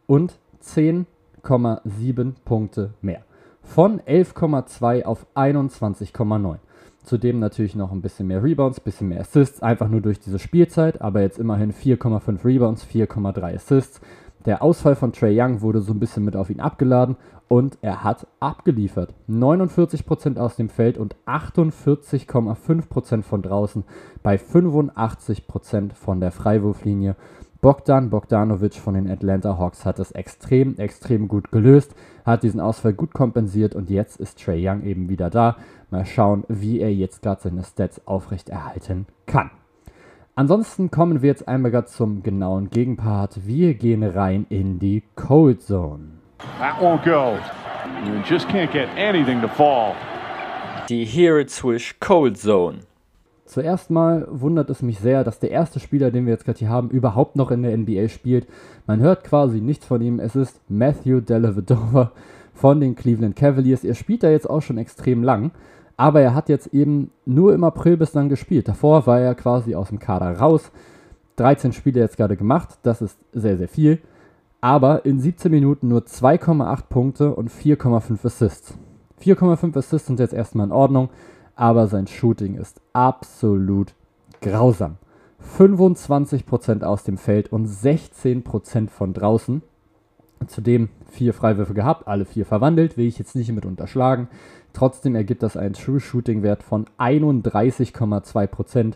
und 0.08 0.40
10,7 0.64 2.34
Punkte 2.44 2.94
mehr. 3.02 3.22
Von 3.62 4.00
11,2 4.02 5.04
auf 5.04 5.28
21,9. 5.36 6.58
Zudem 7.04 7.40
natürlich 7.40 7.76
noch 7.76 7.92
ein 7.92 8.02
bisschen 8.02 8.28
mehr 8.28 8.44
Rebounds, 8.44 8.80
ein 8.80 8.84
bisschen 8.84 9.10
mehr 9.10 9.22
Assists, 9.22 9.62
einfach 9.62 9.88
nur 9.88 10.02
durch 10.02 10.20
diese 10.20 10.40
Spielzeit, 10.40 11.02
aber 11.02 11.22
jetzt 11.22 11.40
immerhin 11.40 11.74
4,5 11.74 12.44
Rebounds, 12.44 12.86
4,3 12.86 13.56
Assists. 13.56 14.02
Der 14.46 14.62
Ausfall 14.62 14.96
von 14.96 15.12
Trey 15.12 15.40
Young 15.40 15.62
wurde 15.62 15.82
so 15.82 15.94
ein 15.94 16.00
bisschen 16.00 16.24
mit 16.24 16.36
auf 16.36 16.50
ihn 16.50 16.62
abgeladen 16.62 17.18
und 17.50 17.78
er 17.82 18.04
hat 18.04 18.28
abgeliefert. 18.40 19.14
49% 19.30 20.38
aus 20.38 20.56
dem 20.56 20.70
Feld 20.70 20.98
und 20.98 21.16
48,5% 21.26 23.24
von 23.24 23.42
draußen 23.42 23.84
bei 24.24 24.36
85% 24.36 25.94
von 25.94 26.20
der 26.20 26.32
Freiwurflinie. 26.32 27.16
Bogdan 27.60 28.12
Bogdanovic 28.12 28.76
von 28.76 28.94
den 28.94 29.10
Atlanta 29.10 29.58
Hawks 29.58 29.84
hat 29.84 29.98
es 29.98 30.12
extrem, 30.12 30.78
extrem 30.78 31.28
gut 31.28 31.52
gelöst, 31.52 31.96
hat 32.24 32.44
diesen 32.44 32.60
Ausfall 32.60 32.94
gut 32.94 33.14
kompensiert 33.14 33.74
und 33.74 33.90
jetzt 33.90 34.20
ist 34.20 34.44
Trey 34.44 34.68
Young 34.68 34.84
eben 34.84 35.10
wieder 35.10 35.32
da. 35.32 35.58
Mal 35.90 36.06
schauen, 36.06 36.44
wie 36.50 36.80
er 36.80 36.94
jetzt 36.94 37.24
gerade 37.24 37.42
seine 37.42 37.64
Stats 37.64 38.06
aufrechterhalten 38.06 39.08
kann. 39.26 39.50
Ansonsten 40.36 40.92
kommen 40.92 41.24
wir 41.24 41.30
jetzt 41.30 41.48
einmal 41.48 41.72
gerade 41.72 41.88
zum 41.88 42.22
genauen 42.22 42.70
Gegenpart. 42.70 43.48
Wir 43.48 43.74
gehen 43.74 44.04
rein 44.04 44.46
in 44.50 44.78
die 44.78 45.02
Cold 45.16 45.64
Zone. 45.64 46.20
That 46.60 46.80
won't 46.80 47.04
go. 47.04 47.40
You 48.06 48.22
just 48.24 48.48
can't 48.50 48.72
get 48.72 48.88
anything 48.96 49.42
to 49.42 49.48
fall. 49.48 49.94
Die 50.90 51.06
Hear 51.06 51.40
It 51.40 51.50
Swish 51.50 51.96
Cold 52.00 52.38
Zone. 52.38 52.87
Zuerst 53.48 53.90
mal 53.90 54.28
wundert 54.30 54.70
es 54.70 54.82
mich 54.82 55.00
sehr, 55.00 55.24
dass 55.24 55.40
der 55.40 55.52
erste 55.52 55.80
Spieler, 55.80 56.12
den 56.12 56.26
wir 56.26 56.34
jetzt 56.34 56.44
gerade 56.44 56.60
hier 56.60 56.70
haben, 56.70 56.90
überhaupt 56.90 57.38
noch 57.38 57.50
in 57.50 57.64
der 57.64 57.76
NBA 57.78 58.10
spielt. 58.10 58.46
Man 58.86 59.00
hört 59.00 59.24
quasi 59.24 59.62
nichts 59.62 59.86
von 59.86 60.02
ihm. 60.02 60.20
Es 60.20 60.36
ist 60.36 60.60
Matthew 60.68 61.22
Dellavedova 61.22 62.12
von 62.54 62.82
den 62.82 62.96
Cleveland 62.96 63.38
Cavaliers. 63.38 63.86
Er 63.86 63.96
spielt 63.96 64.24
da 64.24 64.30
jetzt 64.30 64.50
auch 64.50 64.62
schon 64.62 64.78
extrem 64.78 65.24
lang, 65.24 65.52
aber 65.96 66.20
er 66.20 66.36
hat 66.36 66.50
jetzt 66.50 66.74
eben 66.74 67.12
nur 67.26 67.54
im 67.54 67.64
April 67.64 67.96
bislang 67.96 68.28
gespielt. 68.28 68.68
Davor 68.68 69.08
war 69.08 69.22
er 69.22 69.34
quasi 69.34 69.76
aus 69.76 69.90
dem 69.90 70.00
Kader 70.00 70.38
raus. 70.38 70.70
13 71.38 71.72
Spiele 71.72 72.02
jetzt 72.02 72.18
gerade 72.18 72.36
gemacht, 72.36 72.78
das 72.84 73.02
ist 73.02 73.18
sehr, 73.32 73.58
sehr 73.58 73.70
viel. 73.70 74.00
Aber 74.60 75.06
in 75.06 75.22
17 75.22 75.50
Minuten 75.50 75.88
nur 75.88 76.02
2,8 76.02 76.84
Punkte 76.90 77.34
und 77.34 77.50
4,5 77.50 78.26
Assists. 78.26 78.74
4,5 79.24 79.78
Assists 79.78 80.08
sind 80.08 80.20
jetzt 80.20 80.34
erstmal 80.34 80.66
in 80.66 80.74
Ordnung 80.74 81.10
aber 81.58 81.88
sein 81.88 82.08
Shooting 82.08 82.56
ist 82.56 82.80
absolut 82.94 83.94
grausam. 84.42 84.98
25% 85.58 86.84
aus 86.84 87.04
dem 87.04 87.18
Feld 87.18 87.52
und 87.52 87.68
16% 87.68 88.90
von 88.90 89.14
draußen. 89.14 89.62
Zudem 90.46 90.90
vier 91.10 91.34
Freiwürfe 91.34 91.74
gehabt, 91.74 92.08
alle 92.08 92.26
vier 92.26 92.46
verwandelt, 92.46 92.96
will 92.96 93.08
ich 93.08 93.18
jetzt 93.18 93.36
nicht 93.36 93.52
mit 93.52 93.66
unterschlagen. 93.66 94.28
Trotzdem 94.74 95.16
ergibt 95.16 95.42
das 95.42 95.58
einen 95.58 95.74
True 95.74 96.00
Shooting 96.00 96.44
Wert 96.44 96.62
von 96.62 96.86
31,2%, 97.00 98.94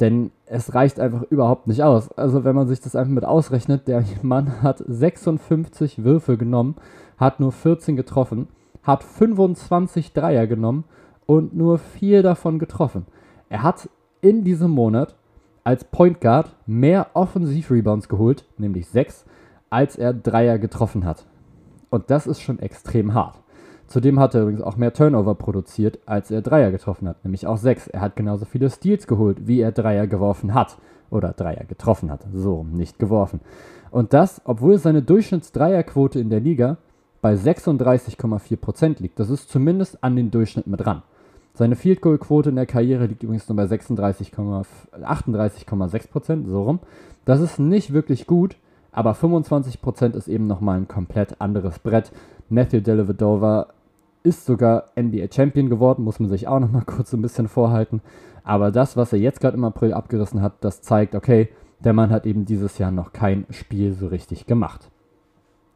denn 0.00 0.32
es 0.46 0.74
reicht 0.74 0.98
einfach 0.98 1.22
überhaupt 1.22 1.68
nicht 1.68 1.84
aus. 1.84 2.10
Also 2.12 2.42
wenn 2.42 2.56
man 2.56 2.66
sich 2.66 2.80
das 2.80 2.96
einfach 2.96 3.12
mit 3.12 3.24
ausrechnet, 3.24 3.86
der 3.86 4.04
Mann 4.22 4.62
hat 4.62 4.82
56 4.84 6.02
Würfe 6.02 6.36
genommen, 6.36 6.74
hat 7.18 7.38
nur 7.38 7.52
14 7.52 7.94
getroffen, 7.94 8.48
hat 8.82 9.04
25 9.04 10.12
Dreier 10.12 10.48
genommen 10.48 10.84
und 11.26 11.54
nur 11.54 11.78
vier 11.78 12.22
davon 12.22 12.58
getroffen. 12.58 13.06
Er 13.48 13.62
hat 13.62 13.88
in 14.20 14.44
diesem 14.44 14.70
Monat 14.70 15.14
als 15.64 15.84
Point 15.84 16.20
Guard 16.20 16.54
mehr 16.66 17.08
Offensiv-Rebounds 17.14 18.08
geholt, 18.08 18.44
nämlich 18.58 18.86
sechs, 18.88 19.24
als 19.70 19.96
er 19.96 20.12
Dreier 20.12 20.58
getroffen 20.58 21.04
hat. 21.04 21.26
Und 21.90 22.10
das 22.10 22.26
ist 22.26 22.40
schon 22.40 22.58
extrem 22.58 23.14
hart. 23.14 23.40
Zudem 23.86 24.18
hat 24.18 24.34
er 24.34 24.42
übrigens 24.42 24.62
auch 24.62 24.76
mehr 24.76 24.92
Turnover 24.92 25.34
produziert, 25.34 25.98
als 26.06 26.30
er 26.30 26.42
Dreier 26.42 26.70
getroffen 26.70 27.08
hat, 27.08 27.24
nämlich 27.24 27.46
auch 27.46 27.58
sechs. 27.58 27.86
Er 27.86 28.00
hat 28.00 28.16
genauso 28.16 28.44
viele 28.44 28.70
Steals 28.70 29.06
geholt, 29.06 29.46
wie 29.46 29.60
er 29.60 29.72
Dreier 29.72 30.06
geworfen 30.06 30.54
hat. 30.54 30.78
Oder 31.10 31.32
Dreier 31.32 31.64
getroffen 31.64 32.10
hat, 32.10 32.26
so 32.32 32.64
nicht 32.64 32.98
geworfen. 32.98 33.40
Und 33.90 34.12
das, 34.12 34.40
obwohl 34.44 34.78
seine 34.78 35.02
Durchschnittsdreierquote 35.02 36.18
in 36.18 36.30
der 36.30 36.40
Liga 36.40 36.78
bei 37.20 37.34
36,4% 37.34 39.00
liegt. 39.00 39.20
Das 39.20 39.30
ist 39.30 39.48
zumindest 39.48 40.02
an 40.02 40.16
den 40.16 40.30
Durchschnitt 40.30 40.66
mit 40.66 40.84
ran. 40.84 41.02
Seine 41.56 41.76
Field 41.76 42.02
Goal 42.02 42.18
Quote 42.18 42.50
in 42.50 42.56
der 42.56 42.66
Karriere 42.66 43.06
liegt 43.06 43.22
übrigens 43.22 43.48
nur 43.48 43.54
bei 43.54 43.62
38,6%, 43.64 46.48
so 46.48 46.64
rum. 46.64 46.80
Das 47.24 47.40
ist 47.40 47.60
nicht 47.60 47.92
wirklich 47.92 48.26
gut, 48.26 48.56
aber 48.90 49.12
25% 49.12 50.16
ist 50.16 50.26
eben 50.26 50.48
nochmal 50.48 50.78
ein 50.78 50.88
komplett 50.88 51.40
anderes 51.40 51.78
Brett. 51.78 52.10
Matthew 52.48 52.80
Dellavedova 52.80 53.68
ist 54.24 54.46
sogar 54.46 54.86
NBA 54.98 55.28
Champion 55.32 55.70
geworden, 55.70 56.02
muss 56.02 56.18
man 56.18 56.28
sich 56.28 56.48
auch 56.48 56.58
nochmal 56.58 56.82
kurz 56.86 57.12
ein 57.12 57.22
bisschen 57.22 57.46
vorhalten. 57.46 58.00
Aber 58.42 58.72
das, 58.72 58.96
was 58.96 59.12
er 59.12 59.20
jetzt 59.20 59.40
gerade 59.40 59.56
im 59.56 59.64
April 59.64 59.92
abgerissen 59.92 60.42
hat, 60.42 60.54
das 60.60 60.82
zeigt, 60.82 61.14
okay, 61.14 61.50
der 61.84 61.92
Mann 61.92 62.10
hat 62.10 62.26
eben 62.26 62.46
dieses 62.46 62.78
Jahr 62.78 62.90
noch 62.90 63.12
kein 63.12 63.46
Spiel 63.50 63.92
so 63.92 64.08
richtig 64.08 64.46
gemacht. 64.46 64.90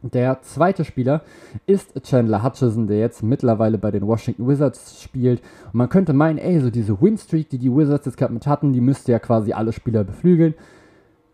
Der 0.03 0.43
zweite 0.43 0.85
Spieler 0.85 1.23
ist 1.67 2.01
Chandler 2.05 2.45
Hutchison, 2.45 2.87
der 2.87 3.01
jetzt 3.01 3.25
mittlerweile 3.25 3.79
bei 3.79 3.91
den 3.91 4.07
Washington 4.07 4.47
Wizards 4.47 5.03
spielt. 5.03 5.43
Und 5.67 5.75
man 5.75 5.89
könnte 5.89 6.13
meinen, 6.13 6.39
ey, 6.39 6.61
so 6.61 6.71
diese 6.71 7.01
Winstreak, 7.01 7.49
die 7.51 7.59
die 7.59 7.75
Wizards 7.75 8.07
jetzt 8.07 8.17
gerade 8.17 8.33
mit 8.33 8.47
hatten, 8.47 8.73
die 8.73 8.81
müsste 8.81 9.11
ja 9.11 9.19
quasi 9.19 9.53
alle 9.53 9.73
Spieler 9.73 10.05
beflügeln. 10.05 10.55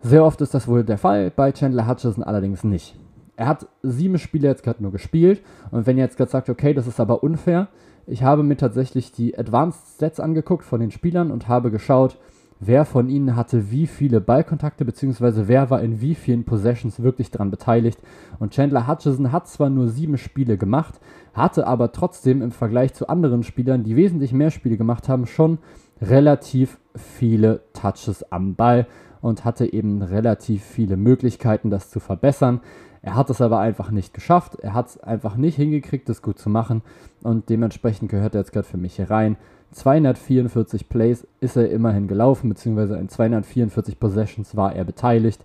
Sehr 0.00 0.24
oft 0.24 0.40
ist 0.40 0.54
das 0.54 0.66
wohl 0.66 0.82
der 0.82 0.96
Fall, 0.96 1.30
bei 1.30 1.52
Chandler 1.52 1.86
Hutchison 1.86 2.24
allerdings 2.24 2.64
nicht. 2.64 2.98
Er 3.36 3.48
hat 3.48 3.66
sieben 3.82 4.18
Spiele 4.18 4.48
jetzt 4.48 4.62
gerade 4.62 4.82
nur 4.82 4.92
gespielt. 4.92 5.42
Und 5.70 5.86
wenn 5.86 5.98
ihr 5.98 6.04
jetzt 6.04 6.16
gerade 6.16 6.30
sagt, 6.30 6.48
okay, 6.48 6.72
das 6.72 6.86
ist 6.86 7.00
aber 7.00 7.22
unfair, 7.22 7.68
ich 8.06 8.22
habe 8.22 8.42
mir 8.42 8.56
tatsächlich 8.56 9.12
die 9.12 9.36
Advanced 9.38 9.98
Sets 9.98 10.20
angeguckt 10.20 10.64
von 10.64 10.80
den 10.80 10.90
Spielern 10.90 11.30
und 11.30 11.48
habe 11.48 11.70
geschaut, 11.70 12.18
wer 12.66 12.84
von 12.84 13.08
ihnen 13.08 13.36
hatte 13.36 13.70
wie 13.70 13.86
viele 13.86 14.20
Ballkontakte, 14.20 14.84
beziehungsweise 14.84 15.48
wer 15.48 15.70
war 15.70 15.82
in 15.82 16.00
wie 16.00 16.14
vielen 16.14 16.44
Possessions 16.44 17.02
wirklich 17.02 17.30
daran 17.30 17.50
beteiligt. 17.50 17.98
Und 18.38 18.52
Chandler 18.52 18.86
Hutchison 18.86 19.32
hat 19.32 19.48
zwar 19.48 19.70
nur 19.70 19.88
sieben 19.88 20.18
Spiele 20.18 20.56
gemacht, 20.56 21.00
hatte 21.32 21.66
aber 21.66 21.92
trotzdem 21.92 22.42
im 22.42 22.52
Vergleich 22.52 22.94
zu 22.94 23.08
anderen 23.08 23.42
Spielern, 23.42 23.84
die 23.84 23.96
wesentlich 23.96 24.32
mehr 24.32 24.50
Spiele 24.50 24.76
gemacht 24.76 25.08
haben, 25.08 25.26
schon 25.26 25.58
relativ 26.00 26.78
viele 26.94 27.62
Touches 27.72 28.30
am 28.30 28.54
Ball 28.54 28.86
und 29.20 29.44
hatte 29.44 29.72
eben 29.72 30.02
relativ 30.02 30.62
viele 30.62 30.96
Möglichkeiten, 30.96 31.70
das 31.70 31.90
zu 31.90 31.98
verbessern. 32.00 32.60
Er 33.04 33.16
hat 33.16 33.28
es 33.28 33.42
aber 33.42 33.58
einfach 33.58 33.90
nicht 33.90 34.14
geschafft. 34.14 34.56
Er 34.60 34.72
hat 34.72 34.88
es 34.88 35.00
einfach 35.02 35.36
nicht 35.36 35.56
hingekriegt, 35.56 36.08
das 36.08 36.22
gut 36.22 36.38
zu 36.38 36.48
machen. 36.48 36.80
Und 37.22 37.50
dementsprechend 37.50 38.10
gehört 38.10 38.34
er 38.34 38.40
jetzt 38.40 38.52
gerade 38.52 38.66
für 38.66 38.78
mich 38.78 38.96
hier 38.96 39.10
rein. 39.10 39.36
244 39.74 40.88
Plays 40.88 41.26
ist 41.40 41.56
er 41.56 41.70
immerhin 41.70 42.06
gelaufen, 42.06 42.48
beziehungsweise 42.48 42.96
in 42.96 43.08
244 43.08 43.98
Possessions 43.98 44.56
war 44.56 44.74
er 44.74 44.84
beteiligt. 44.84 45.44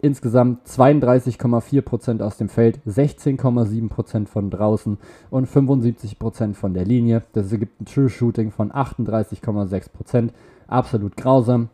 Insgesamt 0.00 0.66
32,4% 0.66 2.22
aus 2.22 2.36
dem 2.36 2.48
Feld, 2.48 2.80
16,7% 2.86 4.26
von 4.26 4.50
draußen 4.50 4.98
und 5.30 5.48
75% 5.48 6.54
von 6.54 6.74
der 6.74 6.84
Linie. 6.84 7.22
Das 7.32 7.52
ergibt 7.52 7.80
ein 7.80 7.86
True 7.86 8.08
Shooting 8.08 8.50
von 8.50 8.72
38,6%. 8.72 10.30
Absolut 10.66 11.16
grausam. 11.16 11.68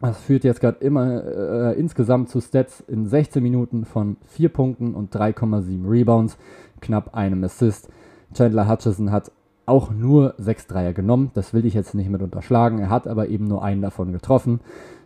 Das 0.00 0.18
führt 0.18 0.44
jetzt 0.44 0.60
gerade 0.60 0.84
immer 0.84 1.24
äh, 1.24 1.78
insgesamt 1.78 2.28
zu 2.28 2.42
Stats 2.42 2.84
in 2.86 3.06
16 3.06 3.42
Minuten 3.42 3.86
von 3.86 4.18
4 4.26 4.50
Punkten 4.50 4.94
und 4.94 5.16
3,7 5.16 5.88
Rebounds, 5.88 6.36
knapp 6.82 7.14
einem 7.14 7.42
Assist. 7.44 7.88
Chandler 8.34 8.68
Hutchison 8.68 9.10
hat 9.10 9.32
auch 9.66 9.90
nur 9.90 10.34
6 10.38 10.66
Dreier 10.66 10.92
genommen. 10.92 11.30
Das 11.34 11.54
will 11.54 11.64
ich 11.64 11.74
jetzt 11.74 11.94
nicht 11.94 12.10
mit 12.10 12.22
unterschlagen. 12.22 12.78
Er 12.78 12.90
hat 12.90 13.06
aber 13.06 13.28
eben 13.28 13.46
nur 13.46 13.62
einen 13.62 13.82
davon 13.82 14.12
getroffen. 14.12 14.60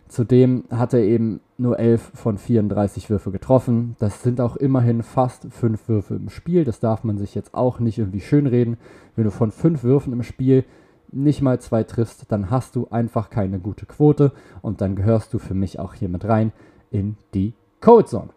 Zudem 0.07 0.63
hat 0.71 0.93
er 0.93 1.01
eben 1.01 1.39
nur 1.57 1.77
11 1.77 2.11
von 2.15 2.37
34 2.37 3.09
Würfe 3.11 3.31
getroffen. 3.31 3.95
Das 3.99 4.23
sind 4.23 4.41
auch 4.41 4.55
immerhin 4.55 5.03
fast 5.03 5.45
5 5.51 5.87
Würfe 5.87 6.15
im 6.15 6.29
Spiel. 6.29 6.65
Das 6.65 6.79
darf 6.79 7.03
man 7.03 7.17
sich 7.17 7.35
jetzt 7.35 7.53
auch 7.53 7.79
nicht 7.79 7.99
irgendwie 7.99 8.21
schönreden. 8.21 8.77
Wenn 9.15 9.25
du 9.25 9.31
von 9.31 9.51
5 9.51 9.83
Würfen 9.83 10.13
im 10.13 10.23
Spiel 10.23 10.65
nicht 11.11 11.41
mal 11.41 11.59
2 11.59 11.83
triffst, 11.83 12.31
dann 12.31 12.49
hast 12.49 12.75
du 12.75 12.87
einfach 12.89 13.29
keine 13.29 13.59
gute 13.59 13.85
Quote 13.85 14.31
und 14.61 14.81
dann 14.81 14.95
gehörst 14.95 15.33
du 15.33 15.39
für 15.39 15.53
mich 15.53 15.79
auch 15.79 15.93
hier 15.93 16.09
mit 16.09 16.25
rein 16.25 16.53
in 16.91 17.15
die 17.33 17.53
Code 17.79 18.05
Zone. 18.05 18.29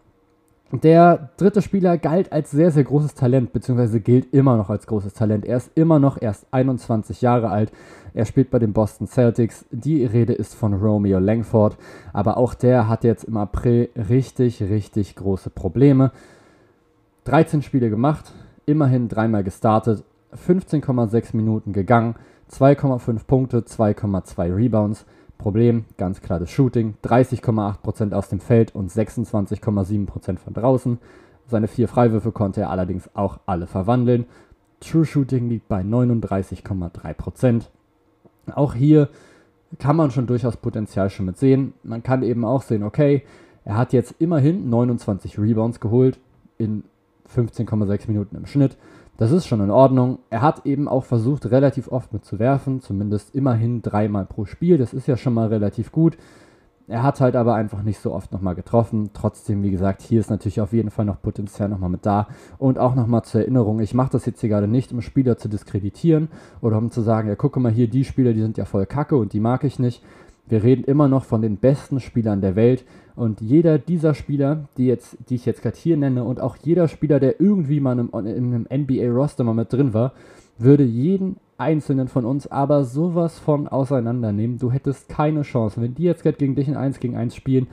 Der 0.73 1.29
dritte 1.37 1.61
Spieler 1.61 1.99
galt 1.99 2.33
als 2.33 2.51
sehr, 2.51 2.71
sehr 2.71 2.85
großes 2.85 3.15
Talent, 3.15 3.53
beziehungsweise 3.53 4.01
gilt 4.01 4.33
immer 4.33 4.57
noch 4.57 4.71
als 4.71 4.87
großes 4.87 5.13
Talent. 5.13 5.45
Er 5.45 5.59
ist 5.59 5.71
immer 5.75 5.99
noch 5.99 6.21
erst 6.21 6.47
21 6.51 7.21
Jahre 7.21 7.51
alt. 7.51 7.71
Er 8.15 8.25
spielt 8.25 8.51
bei 8.51 8.59
den 8.59 8.73
Boston 8.73 9.07
Celtics. 9.07 9.67
Die 9.71 10.03
Rede 10.07 10.33
ist 10.33 10.55
von 10.55 10.73
Romeo 10.73 11.19
Langford. 11.19 11.77
Aber 12.15 12.39
auch 12.39 12.55
der 12.55 12.89
hat 12.89 13.05
jetzt 13.05 13.25
im 13.25 13.37
April 13.37 13.91
richtig, 14.09 14.63
richtig 14.63 15.15
große 15.15 15.51
Probleme. 15.51 16.11
13 17.25 17.61
Spiele 17.61 17.91
gemacht, 17.91 18.33
immerhin 18.65 19.09
dreimal 19.09 19.45
gestartet, 19.45 20.03
15,6 20.35 21.37
Minuten 21.37 21.75
gegangen, 21.75 22.17
2,5 22.51 23.27
Punkte, 23.27 23.61
2,2 23.61 24.57
Rebounds. 24.57 25.05
Problem, 25.43 25.87
ganz 25.97 26.21
klar 26.21 26.39
das 26.39 26.51
Shooting, 26.51 26.95
30,8% 27.03 28.13
aus 28.13 28.29
dem 28.29 28.39
Feld 28.39 28.75
und 28.77 28.93
26,7% 28.93 30.39
von 30.39 30.55
draußen. 30.55 30.99
Seine 31.49 31.67
vier 31.67 31.89
Freiwürfe 31.89 32.31
konnte 32.31 32.61
er 32.61 32.71
allerdings 32.71 33.11
auch 33.15 33.41
alle 33.45 33.67
verwandeln. 33.67 34.27
True 34.79 35.05
Shooting 35.05 35.49
liegt 35.49 35.67
bei 35.67 35.81
39,3%. 35.81 37.63
Auch 38.55 38.75
hier 38.75 39.09
kann 39.81 39.97
man 39.97 40.13
schon 40.13 40.29
durchaus 40.29 40.57
Potenzial 40.57 41.11
schon 41.11 41.27
mit 41.27 41.39
sehen. 41.39 41.75
Man 41.83 42.05
kann 42.05 42.23
eben 42.23 42.45
auch 42.45 42.63
sehen, 42.63 42.85
okay, 42.85 43.25
er 43.65 43.77
hat 43.77 43.93
jetzt 43.93 44.15
immerhin 44.21 44.71
29 44.71 45.41
Rebounds 45.41 45.81
geholt 45.81 46.21
in 46.57 46.85
15,6 47.35 48.07
Minuten 48.07 48.37
im 48.37 48.47
Schnitt. 48.47 48.77
Das 49.19 49.31
ist 49.31 49.47
schon 49.47 49.61
in 49.61 49.71
Ordnung. 49.71 50.19
Er 50.31 50.43
hat 50.43 50.67
eben 50.67 50.89
auch 50.89 51.05
versucht, 51.05 51.51
relativ 51.51 51.89
oft 51.89 52.13
mitzuwerfen, 52.13 52.81
zumindest 52.81 53.35
immerhin 53.35 53.83
dreimal 53.83 54.25
pro 54.25 54.47
Spiel. 54.47 54.79
Das 54.79 54.95
ist 54.95 55.07
ja 55.07 55.17
schon 55.17 55.35
mal 55.35 55.49
relativ 55.49 55.93
gut. 55.93 56.17
Er 56.89 57.03
hat 57.03 57.21
halt 57.21 57.37
aber 57.37 57.55
einfach 57.55 57.83
nicht 57.83 58.01
so 58.01 58.13
oft 58.13 58.33
nochmal 58.33 58.55
getroffen. 58.55 59.11
Trotzdem, 59.15 59.63
wie 59.63 59.71
gesagt, 59.71 60.03
hier 60.03 60.19
ist 60.19 60.31
natürlich 60.31 60.61
auf 60.61 60.73
jeden 60.73 60.91
Fall 60.91 61.05
noch 61.05 61.23
Potenzial 61.23 61.69
nochmal 61.69 61.91
mit 61.91 62.05
da. 62.05 62.27
Und 62.59 62.79
auch 62.79 62.95
nochmal 62.95 63.23
zur 63.23 63.43
Erinnerung, 63.43 63.81
ich 63.81 63.95
mache 63.95 64.11
das 64.13 64.27
jetzt 64.27 64.41
hier 64.41 64.51
gerade 64.51 64.67
nicht, 64.67 64.93
um 64.93 65.01
Spieler 65.01 65.39
zu 65.39 65.49
diskreditieren 65.49 66.29
oder 66.61 66.79
um 66.79 66.91
zu 66.91 67.01
sagen, 67.01 67.29
ja, 67.29 67.37
gucke 67.37 67.61
mal 67.61 67.73
hier, 67.73 67.89
die 67.89 68.05
Spieler, 68.05 68.33
die 68.33 68.43
sind 68.43 68.59
ja 68.59 68.65
voll 68.65 68.87
kacke 68.87 69.17
und 69.17 69.33
die 69.33 69.41
mag 69.41 69.65
ich 69.65 69.79
nicht. 69.79 70.03
Wir 70.53 70.63
reden 70.63 70.85
immer 70.85 71.09
noch 71.09 71.25
von 71.25 71.41
den 71.41 71.57
besten 71.57 71.99
Spielern 71.99 72.43
der 72.43 72.57
Welt 72.57 72.85
und 73.17 73.41
jeder 73.41 73.79
dieser 73.79 74.13
Spieler, 74.13 74.69
die, 74.77 74.85
jetzt, 74.85 75.17
die 75.31 75.37
ich 75.37 75.47
jetzt 75.47 75.63
gerade 75.63 75.79
hier 75.79 75.97
nenne, 75.97 76.25
und 76.25 76.41
auch 76.41 76.57
jeder 76.57 76.89
Spieler, 76.89 77.19
der 77.21 77.41
irgendwie 77.41 77.81
mal 77.81 77.99
in 77.99 78.13
einem, 78.13 78.67
NBA-Roster 78.71 79.45
mal 79.45 79.55
mit 79.55 79.73
drin 79.73 79.95
war, 79.95 80.13
würde 80.59 80.85
jeden 80.85 81.37
einzelnen 81.57 82.07
von 82.09 82.27
uns 82.27 82.49
aber 82.49 82.85
sowas 82.85 83.39
von 83.39 83.67
auseinandernehmen. 83.67 84.59
Du 84.59 84.71
hättest 84.71 85.09
keine 85.09 85.41
Chance. 85.41 85.81
Wenn 85.81 85.95
die 85.95 86.03
jetzt 86.03 86.23
gerade 86.23 86.37
gegen 86.37 86.55
dich 86.55 86.69
in 86.69 86.77
1 86.77 87.01
gegen 87.01 87.17
1 87.17 87.35
spielen, 87.35 87.69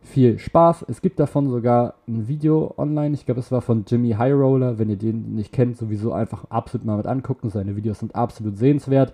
viel 0.00 0.38
Spaß. 0.38 0.86
Es 0.88 1.02
gibt 1.02 1.20
davon 1.20 1.50
sogar 1.50 1.96
ein 2.08 2.28
Video 2.28 2.72
online. 2.78 3.14
Ich 3.14 3.26
glaube, 3.26 3.40
es 3.40 3.52
war 3.52 3.60
von 3.60 3.84
Jimmy 3.86 4.12
High 4.12 4.32
Roller. 4.32 4.78
Wenn 4.78 4.88
ihr 4.88 4.96
den 4.96 5.34
nicht 5.34 5.52
kennt, 5.52 5.76
sowieso 5.76 6.14
einfach 6.14 6.46
absolut 6.48 6.86
mal 6.86 6.96
mit 6.96 7.06
angucken. 7.06 7.50
Seine 7.50 7.76
Videos 7.76 7.98
sind 7.98 8.14
absolut 8.14 8.56
sehenswert. 8.56 9.12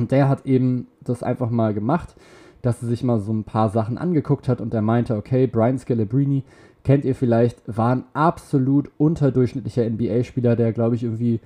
Und 0.00 0.12
der 0.12 0.28
hat 0.28 0.46
eben 0.46 0.88
das 1.02 1.22
einfach 1.22 1.50
mal 1.50 1.74
gemacht 1.74 2.16
dass 2.62 2.82
er 2.82 2.88
sich 2.88 3.02
mal 3.02 3.20
so 3.20 3.32
ein 3.32 3.44
paar 3.44 3.70
Sachen 3.70 3.98
angeguckt 3.98 4.48
hat 4.48 4.60
und 4.60 4.74
er 4.74 4.82
meinte, 4.82 5.16
okay, 5.16 5.46
Brian 5.46 5.78
Scalabrine, 5.78 6.42
kennt 6.84 7.04
ihr 7.04 7.14
vielleicht, 7.14 7.60
war 7.66 7.94
ein 7.94 8.04
absolut 8.12 8.90
unterdurchschnittlicher 8.98 9.88
NBA-Spieler, 9.88 10.56
der, 10.56 10.72
glaube 10.72 10.94
ich, 10.94 11.04
irgendwie 11.04 11.40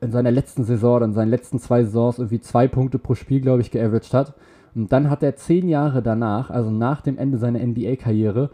in 0.00 0.10
seiner 0.10 0.30
letzten 0.30 0.64
Saison 0.64 0.96
oder 0.96 1.06
in 1.06 1.14
seinen 1.14 1.30
letzten 1.30 1.58
zwei 1.58 1.84
Saisons 1.84 2.18
irgendwie 2.18 2.40
zwei 2.40 2.68
Punkte 2.68 2.98
pro 2.98 3.14
Spiel, 3.14 3.40
glaube 3.40 3.62
ich, 3.62 3.70
geaveraged 3.70 4.12
hat. 4.12 4.34
Und 4.74 4.92
dann 4.92 5.08
hat 5.08 5.22
er 5.22 5.36
zehn 5.36 5.68
Jahre 5.68 6.02
danach, 6.02 6.50
also 6.50 6.70
nach 6.70 7.00
dem 7.00 7.16
Ende 7.16 7.38
seiner 7.38 7.64
NBA-Karriere, 7.64 8.50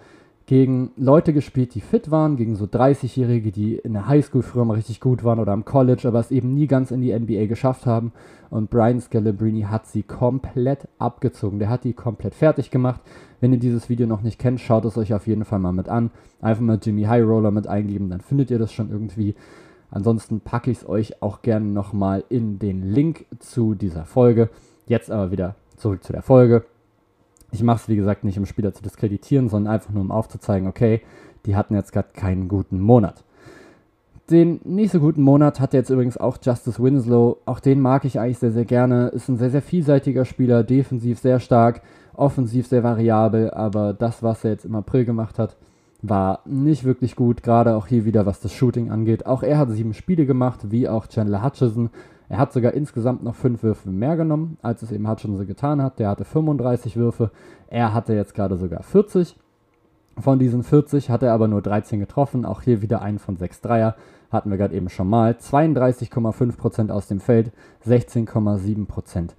gegen 0.50 0.90
Leute 0.96 1.32
gespielt, 1.32 1.76
die 1.76 1.80
fit 1.80 2.10
waren, 2.10 2.36
gegen 2.36 2.56
so 2.56 2.64
30-Jährige, 2.64 3.52
die 3.52 3.76
in 3.76 3.92
der 3.92 4.08
Highschool 4.08 4.42
früher 4.42 4.64
mal 4.64 4.74
richtig 4.74 4.98
gut 4.98 5.22
waren 5.22 5.38
oder 5.38 5.52
am 5.52 5.64
College, 5.64 6.08
aber 6.08 6.18
es 6.18 6.32
eben 6.32 6.54
nie 6.54 6.66
ganz 6.66 6.90
in 6.90 7.00
die 7.00 7.16
NBA 7.16 7.46
geschafft 7.46 7.86
haben. 7.86 8.10
Und 8.50 8.68
Brian 8.68 9.00
Scalabrini 9.00 9.62
hat 9.62 9.86
sie 9.86 10.02
komplett 10.02 10.88
abgezogen. 10.98 11.60
Der 11.60 11.68
hat 11.68 11.84
die 11.84 11.92
komplett 11.92 12.34
fertig 12.34 12.72
gemacht. 12.72 13.00
Wenn 13.40 13.52
ihr 13.52 13.60
dieses 13.60 13.88
Video 13.88 14.08
noch 14.08 14.22
nicht 14.22 14.40
kennt, 14.40 14.60
schaut 14.60 14.84
es 14.86 14.98
euch 14.98 15.14
auf 15.14 15.28
jeden 15.28 15.44
Fall 15.44 15.60
mal 15.60 15.70
mit 15.70 15.88
an. 15.88 16.10
Einfach 16.40 16.64
mal 16.64 16.80
Jimmy 16.82 17.04
High 17.04 17.22
Roller 17.22 17.52
mit 17.52 17.68
eingeben, 17.68 18.10
dann 18.10 18.20
findet 18.20 18.50
ihr 18.50 18.58
das 18.58 18.72
schon 18.72 18.90
irgendwie. 18.90 19.36
Ansonsten 19.92 20.40
packe 20.40 20.72
ich 20.72 20.78
es 20.78 20.88
euch 20.88 21.22
auch 21.22 21.42
gerne 21.42 21.66
nochmal 21.66 22.24
in 22.28 22.58
den 22.58 22.90
Link 22.90 23.26
zu 23.38 23.76
dieser 23.76 24.04
Folge. 24.04 24.48
Jetzt 24.88 25.12
aber 25.12 25.30
wieder 25.30 25.54
zurück 25.76 26.02
zu 26.02 26.12
der 26.12 26.22
Folge. 26.22 26.64
Ich 27.52 27.62
mache 27.62 27.82
es, 27.82 27.88
wie 27.88 27.96
gesagt, 27.96 28.24
nicht, 28.24 28.38
um 28.38 28.46
Spieler 28.46 28.72
zu 28.72 28.82
diskreditieren, 28.82 29.48
sondern 29.48 29.74
einfach 29.74 29.92
nur, 29.92 30.02
um 30.02 30.10
aufzuzeigen, 30.10 30.68
okay, 30.68 31.00
die 31.46 31.56
hatten 31.56 31.74
jetzt 31.74 31.92
gerade 31.92 32.08
keinen 32.14 32.48
guten 32.48 32.80
Monat. 32.80 33.24
Den 34.30 34.60
nicht 34.62 34.92
so 34.92 35.00
guten 35.00 35.22
Monat 35.22 35.58
hat 35.58 35.72
jetzt 35.72 35.90
übrigens 35.90 36.16
auch 36.16 36.38
Justice 36.40 36.80
Winslow. 36.80 37.38
Auch 37.46 37.58
den 37.58 37.80
mag 37.80 38.04
ich 38.04 38.20
eigentlich 38.20 38.38
sehr, 38.38 38.52
sehr 38.52 38.64
gerne. 38.64 39.08
Ist 39.08 39.28
ein 39.28 39.38
sehr, 39.38 39.50
sehr 39.50 39.62
vielseitiger 39.62 40.24
Spieler, 40.24 40.62
defensiv 40.62 41.18
sehr 41.18 41.40
stark, 41.40 41.82
offensiv 42.14 42.68
sehr 42.68 42.84
variabel, 42.84 43.50
aber 43.50 43.92
das, 43.92 44.22
was 44.22 44.44
er 44.44 44.52
jetzt 44.52 44.64
im 44.64 44.76
April 44.76 45.04
gemacht 45.04 45.38
hat, 45.38 45.56
war 46.02 46.40
nicht 46.44 46.84
wirklich 46.84 47.16
gut, 47.16 47.42
gerade 47.42 47.74
auch 47.76 47.86
hier 47.86 48.04
wieder, 48.04 48.24
was 48.24 48.40
das 48.40 48.52
Shooting 48.52 48.90
angeht. 48.90 49.26
Auch 49.26 49.42
er 49.42 49.58
hat 49.58 49.70
sieben 49.70 49.94
Spiele 49.94 50.26
gemacht, 50.26 50.70
wie 50.70 50.88
auch 50.88 51.08
Chandler 51.08 51.42
Hutchison. 51.42 51.90
Er 52.31 52.38
hat 52.38 52.53
sogar 52.53 52.75
insgesamt 52.75 53.25
noch 53.25 53.35
fünf 53.35 53.64
Würfe 53.64 53.90
mehr 53.90 54.16
genommen, 54.16 54.57
als 54.62 54.83
es 54.83 54.93
eben 54.93 55.11
Hutchinson 55.11 55.49
getan 55.49 55.83
hat. 55.83 55.99
Der 55.99 56.09
hatte 56.09 56.25
35 56.25 56.95
Würfe, 56.97 57.33
er 57.66 57.93
hatte 57.93 58.14
jetzt 58.14 58.35
gerade 58.35 58.57
sogar 58.57 58.85
40. 58.85 59.37
Von 60.16 60.38
diesen 60.38 60.62
40 60.62 61.11
hat 61.11 61.25
er 61.25 61.33
aber 61.33 61.49
nur 61.49 61.61
13 61.61 61.99
getroffen, 61.99 62.45
auch 62.45 62.62
hier 62.62 62.83
wieder 62.83 63.03
einen 63.03 63.19
von 63.19 63.37
6 63.37 63.62
Dreier, 63.62 63.97
hatten 64.31 64.49
wir 64.49 64.59
gerade 64.59 64.77
eben 64.77 64.88
schon 64.88 65.09
mal. 65.09 65.33
32,5% 65.33 66.90
aus 66.90 67.09
dem 67.09 67.19
Feld, 67.19 67.51
16,7% 67.85 69.31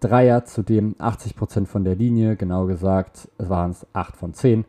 Dreier, 0.00 0.44
zudem 0.44 0.94
80% 0.98 1.64
von 1.64 1.84
der 1.84 1.96
Linie, 1.96 2.36
genau 2.36 2.66
gesagt 2.66 3.30
waren 3.38 3.70
es 3.70 3.86
8 3.94 4.14
von 4.14 4.34
10. 4.34 4.66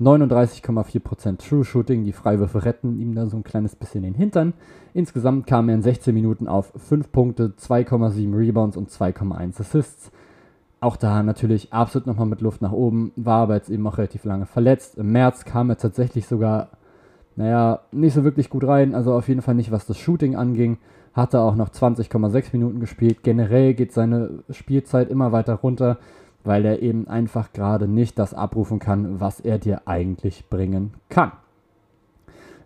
39,4% 0.00 1.38
True 1.38 1.64
Shooting. 1.64 2.04
Die 2.04 2.12
Freiwürfe 2.12 2.64
retten 2.64 2.98
ihm 2.98 3.14
da 3.14 3.26
so 3.26 3.36
ein 3.36 3.44
kleines 3.44 3.76
bisschen 3.76 4.02
den 4.02 4.14
Hintern. 4.14 4.54
Insgesamt 4.94 5.46
kam 5.46 5.68
er 5.68 5.74
in 5.74 5.82
16 5.82 6.14
Minuten 6.14 6.48
auf 6.48 6.72
5 6.76 7.12
Punkte, 7.12 7.52
2,7 7.58 8.36
Rebounds 8.36 8.76
und 8.76 8.90
2,1 8.90 9.60
Assists. 9.60 10.10
Auch 10.80 10.96
da 10.96 11.22
natürlich 11.22 11.72
absolut 11.74 12.06
nochmal 12.06 12.26
mit 12.26 12.40
Luft 12.40 12.62
nach 12.62 12.72
oben, 12.72 13.12
war 13.14 13.42
aber 13.42 13.56
jetzt 13.56 13.68
eben 13.68 13.86
auch 13.86 13.98
relativ 13.98 14.24
lange 14.24 14.46
verletzt. 14.46 14.96
Im 14.96 15.12
März 15.12 15.44
kam 15.44 15.68
er 15.68 15.76
tatsächlich 15.76 16.26
sogar, 16.26 16.70
naja, 17.36 17.80
nicht 17.92 18.14
so 18.14 18.24
wirklich 18.24 18.48
gut 18.48 18.66
rein, 18.66 18.94
also 18.94 19.12
auf 19.12 19.28
jeden 19.28 19.42
Fall 19.42 19.54
nicht, 19.54 19.70
was 19.70 19.84
das 19.84 19.98
Shooting 19.98 20.36
anging. 20.36 20.78
Hatte 21.12 21.40
auch 21.40 21.54
noch 21.54 21.68
20,6 21.68 22.48
Minuten 22.52 22.80
gespielt. 22.80 23.22
Generell 23.22 23.74
geht 23.74 23.92
seine 23.92 24.42
Spielzeit 24.48 25.10
immer 25.10 25.32
weiter 25.32 25.54
runter 25.54 25.98
weil 26.44 26.64
er 26.64 26.82
eben 26.82 27.08
einfach 27.08 27.52
gerade 27.52 27.88
nicht 27.88 28.18
das 28.18 28.34
abrufen 28.34 28.78
kann, 28.78 29.20
was 29.20 29.40
er 29.40 29.58
dir 29.58 29.82
eigentlich 29.86 30.48
bringen 30.48 30.94
kann. 31.08 31.32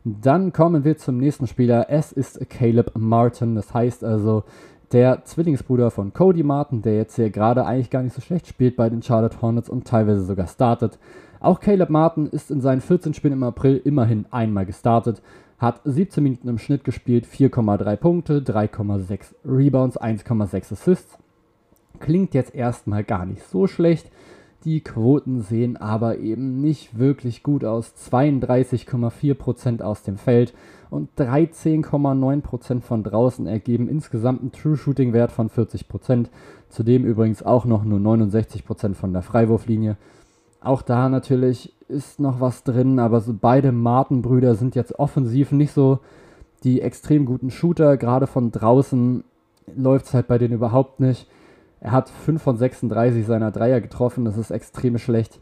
Dann 0.04 0.52
kommen 0.52 0.84
wir 0.84 0.98
zum 0.98 1.16
nächsten 1.16 1.46
Spieler. 1.46 1.87
Es 1.88 2.12
ist 2.12 2.38
Caleb 2.50 2.92
Martin. 2.94 3.54
Das 3.54 3.72
heißt 3.72 4.04
also 4.04 4.44
der 4.92 5.24
Zwillingsbruder 5.24 5.90
von 5.90 6.12
Cody 6.12 6.42
Martin, 6.42 6.82
der 6.82 6.96
jetzt 6.96 7.16
hier 7.16 7.30
gerade 7.30 7.64
eigentlich 7.64 7.90
gar 7.90 8.02
nicht 8.02 8.14
so 8.14 8.20
schlecht 8.20 8.46
spielt 8.46 8.76
bei 8.76 8.90
den 8.90 9.02
Charlotte 9.02 9.40
Hornets 9.40 9.70
und 9.70 9.87
teilweise 9.87 10.22
sogar 10.22 10.46
startet. 10.46 10.98
Auch 11.40 11.58
Caleb 11.60 11.90
Martin 11.90 12.26
ist 12.26 12.50
in 12.50 12.60
seinen 12.60 12.80
14 12.80 13.14
Spielen 13.14 13.32
im 13.32 13.42
April 13.42 13.80
immerhin 13.84 14.26
einmal 14.30 14.66
gestartet, 14.66 15.22
hat 15.58 15.80
17 15.84 16.22
Minuten 16.22 16.48
im 16.48 16.58
Schnitt 16.58 16.84
gespielt, 16.84 17.26
4,3 17.26 17.96
Punkte, 17.96 18.40
3,6 18.40 19.34
Rebounds, 19.44 19.98
1,6 19.98 20.72
Assists. 20.72 21.18
Klingt 22.00 22.35
jetzt 22.35 22.54
erstmal 22.54 23.04
gar 23.04 23.26
nicht 23.26 23.42
so 23.42 23.66
schlecht. 23.66 24.11
Die 24.64 24.80
Quoten 24.80 25.42
sehen 25.42 25.76
aber 25.76 26.18
eben 26.18 26.61
nicht 26.61 26.98
wirklich 26.98 27.42
gut 27.42 27.64
aus. 27.64 27.92
32,4% 28.11 29.83
aus 29.83 30.02
dem 30.02 30.16
Feld 30.16 30.54
und 30.90 31.11
13,9% 31.18 32.80
von 32.80 33.02
draußen 33.02 33.46
ergeben 33.46 33.88
insgesamt 33.88 34.40
einen 34.40 34.52
True 34.52 34.76
Shooting 34.76 35.12
Wert 35.12 35.33
von 35.33 35.50
40%. 35.50 36.26
Zudem 36.70 37.04
übrigens 37.04 37.42
auch 37.42 37.64
noch 37.64 37.85
nur 37.85 37.98
69% 37.98 38.94
von 38.94 39.12
der 39.12 39.22
Freiwurflinie. 39.22 39.96
Auch 40.61 40.80
da 40.80 41.09
natürlich 41.11 41.74
ist 41.88 42.20
noch 42.20 42.40
was 42.40 42.64
drin, 42.64 42.98
aber 42.98 43.20
so 43.20 43.35
beide 43.38 43.70
Martin-Brüder 43.70 44.54
sind 44.54 44.74
jetzt 44.74 44.98
offensiv 44.98 45.52
nicht 45.52 45.72
so 45.72 45.98
die 46.62 46.80
extrem 46.80 47.26
guten 47.26 47.50
Shooter. 47.50 47.98
Gerade 47.98 48.26
von 48.26 48.50
draußen 48.50 49.24
läuft 49.76 50.07
es 50.07 50.14
halt 50.14 50.26
bei 50.26 50.38
denen 50.38 50.54
überhaupt 50.54 51.00
nicht. 51.00 51.28
Er 51.85 51.92
hat 51.92 52.09
5 52.09 52.42
von 52.42 52.57
36 52.57 53.27
seiner 53.27 53.51
Dreier 53.51 53.83
getroffen, 53.83 54.25
das 54.25 54.38
ist 54.38 54.51
extrem 54.51 54.97
schlecht. 54.97 55.38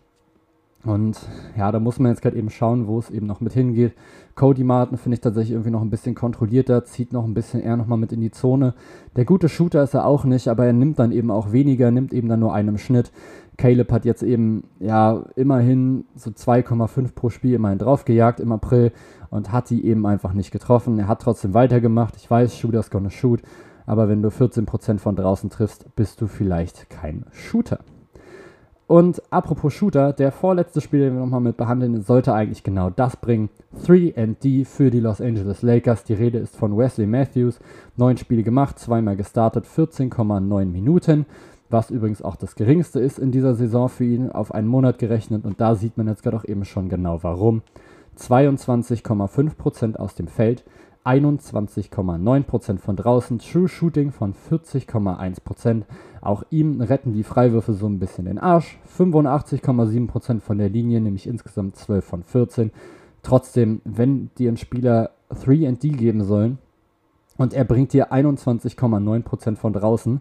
Und 0.84 1.16
ja, 1.56 1.70
da 1.70 1.78
muss 1.78 2.00
man 2.00 2.10
jetzt 2.10 2.20
gerade 2.20 2.36
eben 2.36 2.50
schauen, 2.50 2.88
wo 2.88 2.98
es 2.98 3.10
eben 3.10 3.28
noch 3.28 3.40
mit 3.40 3.52
hingeht. 3.52 3.92
Cody 4.34 4.64
Martin 4.64 4.98
finde 4.98 5.14
ich 5.14 5.20
tatsächlich 5.20 5.52
irgendwie 5.52 5.70
noch 5.70 5.82
ein 5.82 5.90
bisschen 5.90 6.16
kontrollierter, 6.16 6.84
zieht 6.84 7.12
noch 7.12 7.24
ein 7.24 7.34
bisschen 7.34 7.60
eher 7.60 7.76
nochmal 7.76 7.98
mit 7.98 8.10
in 8.10 8.20
die 8.20 8.32
Zone. 8.32 8.74
Der 9.14 9.24
gute 9.24 9.48
Shooter 9.48 9.84
ist 9.84 9.94
er 9.94 10.04
auch 10.04 10.24
nicht, 10.24 10.48
aber 10.48 10.66
er 10.66 10.72
nimmt 10.72 10.98
dann 10.98 11.12
eben 11.12 11.30
auch 11.30 11.52
weniger, 11.52 11.92
nimmt 11.92 12.12
eben 12.12 12.28
dann 12.28 12.40
nur 12.40 12.52
einen 12.52 12.76
Schnitt. 12.76 13.12
Caleb 13.56 13.92
hat 13.92 14.04
jetzt 14.04 14.24
eben 14.24 14.64
ja 14.80 15.24
immerhin 15.36 16.06
so 16.16 16.30
2,5 16.30 17.14
pro 17.14 17.30
Spiel 17.30 17.54
immerhin 17.54 17.78
draufgejagt 17.78 18.40
im 18.40 18.50
April 18.50 18.90
und 19.30 19.52
hat 19.52 19.70
die 19.70 19.86
eben 19.86 20.04
einfach 20.06 20.32
nicht 20.32 20.50
getroffen. 20.50 20.98
Er 20.98 21.06
hat 21.06 21.22
trotzdem 21.22 21.54
weitergemacht. 21.54 22.16
Ich 22.16 22.28
weiß, 22.28 22.58
Shooter's 22.58 22.90
gonna 22.90 23.10
shoot 23.10 23.42
aber 23.86 24.08
wenn 24.08 24.22
du 24.22 24.28
14% 24.28 24.98
von 24.98 25.16
draußen 25.16 25.50
triffst, 25.50 25.94
bist 25.96 26.20
du 26.20 26.26
vielleicht 26.26 26.90
kein 26.90 27.24
Shooter. 27.32 27.80
Und 28.86 29.22
apropos 29.30 29.72
Shooter, 29.72 30.12
der 30.12 30.32
vorletzte 30.32 30.82
Spiel, 30.82 31.00
den 31.00 31.14
wir 31.14 31.20
nochmal 31.20 31.40
mit 31.40 31.56
behandeln, 31.56 32.02
sollte 32.02 32.34
eigentlich 32.34 32.62
genau 32.62 32.90
das 32.90 33.16
bringen. 33.16 33.48
3D 33.86 34.66
für 34.66 34.90
die 34.90 35.00
Los 35.00 35.20
Angeles 35.20 35.62
Lakers. 35.62 36.04
Die 36.04 36.12
Rede 36.12 36.36
ist 36.36 36.54
von 36.54 36.76
Wesley 36.76 37.06
Matthews. 37.06 37.58
Neun 37.96 38.18
Spiele 38.18 38.42
gemacht, 38.42 38.78
zweimal 38.78 39.16
gestartet, 39.16 39.64
14,9 39.64 40.66
Minuten. 40.66 41.24
Was 41.70 41.90
übrigens 41.90 42.20
auch 42.20 42.36
das 42.36 42.54
geringste 42.54 43.00
ist 43.00 43.18
in 43.18 43.30
dieser 43.30 43.54
Saison 43.54 43.88
für 43.88 44.04
ihn 44.04 44.30
auf 44.30 44.52
einen 44.52 44.68
Monat 44.68 44.98
gerechnet. 44.98 45.46
Und 45.46 45.58
da 45.58 45.74
sieht 45.74 45.96
man 45.96 46.06
jetzt 46.06 46.22
gerade 46.22 46.36
auch 46.36 46.44
eben 46.44 46.66
schon 46.66 46.90
genau 46.90 47.22
warum. 47.22 47.62
22,5% 48.18 49.96
aus 49.96 50.14
dem 50.14 50.28
Feld, 50.28 50.64
21,9% 51.04 52.78
von 52.78 52.96
draußen, 52.96 53.38
True 53.38 53.68
Shooting 53.68 54.12
von 54.12 54.34
40,1%. 54.34 55.82
Auch 56.20 56.44
ihm 56.50 56.80
retten 56.80 57.12
die 57.12 57.24
Freiwürfe 57.24 57.72
so 57.74 57.86
ein 57.86 57.98
bisschen 57.98 58.26
den 58.26 58.38
Arsch. 58.38 58.78
85,7% 58.98 60.40
von 60.40 60.58
der 60.58 60.68
Linie, 60.68 61.00
nämlich 61.00 61.26
insgesamt 61.26 61.76
12 61.76 62.04
von 62.04 62.22
14. 62.22 62.70
Trotzdem, 63.22 63.80
wenn 63.84 64.30
dir 64.38 64.50
ein 64.50 64.56
Spieler 64.56 65.10
3D 65.30 65.96
geben 65.96 66.24
sollen 66.24 66.58
und 67.36 67.54
er 67.54 67.64
bringt 67.64 67.92
dir 67.92 68.12
21,9% 68.12 69.56
von 69.56 69.72
draußen, 69.72 70.20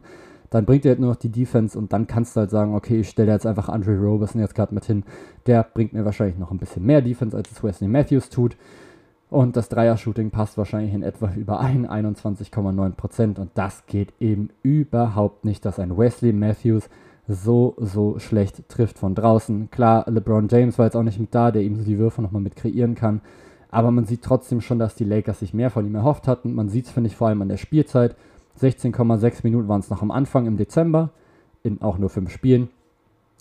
dann 0.50 0.66
bringt 0.66 0.86
er 0.86 0.90
halt 0.90 1.00
nur 1.00 1.12
noch 1.12 1.16
die 1.18 1.32
Defense 1.32 1.78
und 1.78 1.94
dann 1.94 2.08
kannst 2.08 2.36
du 2.36 2.42
halt 2.42 2.52
sagen, 2.52 2.76
okay, 2.76 3.00
ich 3.00 3.10
stelle 3.10 3.32
jetzt 3.32 3.48
einfach 3.48 3.70
Andre 3.70 3.98
Roberson 3.98 4.42
jetzt 4.42 4.54
gerade 4.54 4.76
mit 4.76 4.86
hin. 4.86 5.04
Der 5.46 5.64
bringt 5.64 5.94
mir 5.94 6.06
wahrscheinlich 6.06 6.38
noch 6.38 6.52
ein 6.52 6.58
bisschen 6.58 6.86
mehr 6.86 7.02
Defense, 7.02 7.36
als 7.36 7.52
es 7.52 7.64
Wesley 7.64 7.88
Matthews 7.88 8.30
tut. 8.30 8.58
Und 9.32 9.56
das 9.56 9.70
Dreier-Shooting 9.70 10.30
passt 10.30 10.58
wahrscheinlich 10.58 10.94
in 10.94 11.04
etwa 11.04 11.32
überein, 11.34 11.88
21,9%. 11.88 13.40
Und 13.40 13.52
das 13.54 13.86
geht 13.88 14.12
eben 14.20 14.50
überhaupt 14.62 15.46
nicht, 15.46 15.64
dass 15.64 15.80
ein 15.80 15.98
Wesley 15.98 16.34
Matthews 16.34 16.90
so, 17.30 17.76
so 17.78 18.20
schlecht 18.20 18.68
trifft 18.68 19.00
von 19.00 19.16
draußen. 19.16 19.72
Klar, 19.72 20.04
LeBron 20.10 20.50
James 20.50 20.78
war 20.78 20.86
jetzt 20.86 20.98
auch 20.98 21.04
nicht 21.04 21.18
mit 21.18 21.34
da, 21.34 21.52
der 21.52 21.62
ihm 21.62 21.78
so 21.78 21.84
die 21.86 21.98
Würfe 21.98 22.22
nochmal 22.22 22.42
mit 22.42 22.58
kreieren 22.58 22.94
kann. 22.94 23.22
Aber 23.70 23.90
man 23.92 24.06
sieht 24.06 24.22
trotzdem 24.22 24.60
schon, 24.60 24.80
dass 24.80 24.96
die 24.96 25.06
Lakers 25.06 25.40
sich 25.40 25.54
mehr 25.54 25.70
von 25.70 25.86
ihm 25.86 25.96
erhofft 25.96 26.28
hatten. 26.28 26.54
Man 26.54 26.68
sieht 26.68 26.88
es, 26.88 26.92
finde 26.92 27.08
ich, 27.08 27.16
vor 27.16 27.30
allem 27.30 27.42
an 27.42 27.48
der 27.48 27.56
Spielzeit. 27.56 28.18
16,6 28.60 29.44
Minuten 29.44 29.70
waren 29.70 29.80
es 29.80 29.90
noch 29.90 30.02
am 30.02 30.12
Anfang 30.12 30.46
im 30.46 30.58
Dezember, 30.58 31.12
in 31.64 31.82
auch 31.82 31.98
nur 31.98 32.10
fünf 32.10 32.32
Spielen. 32.32 32.68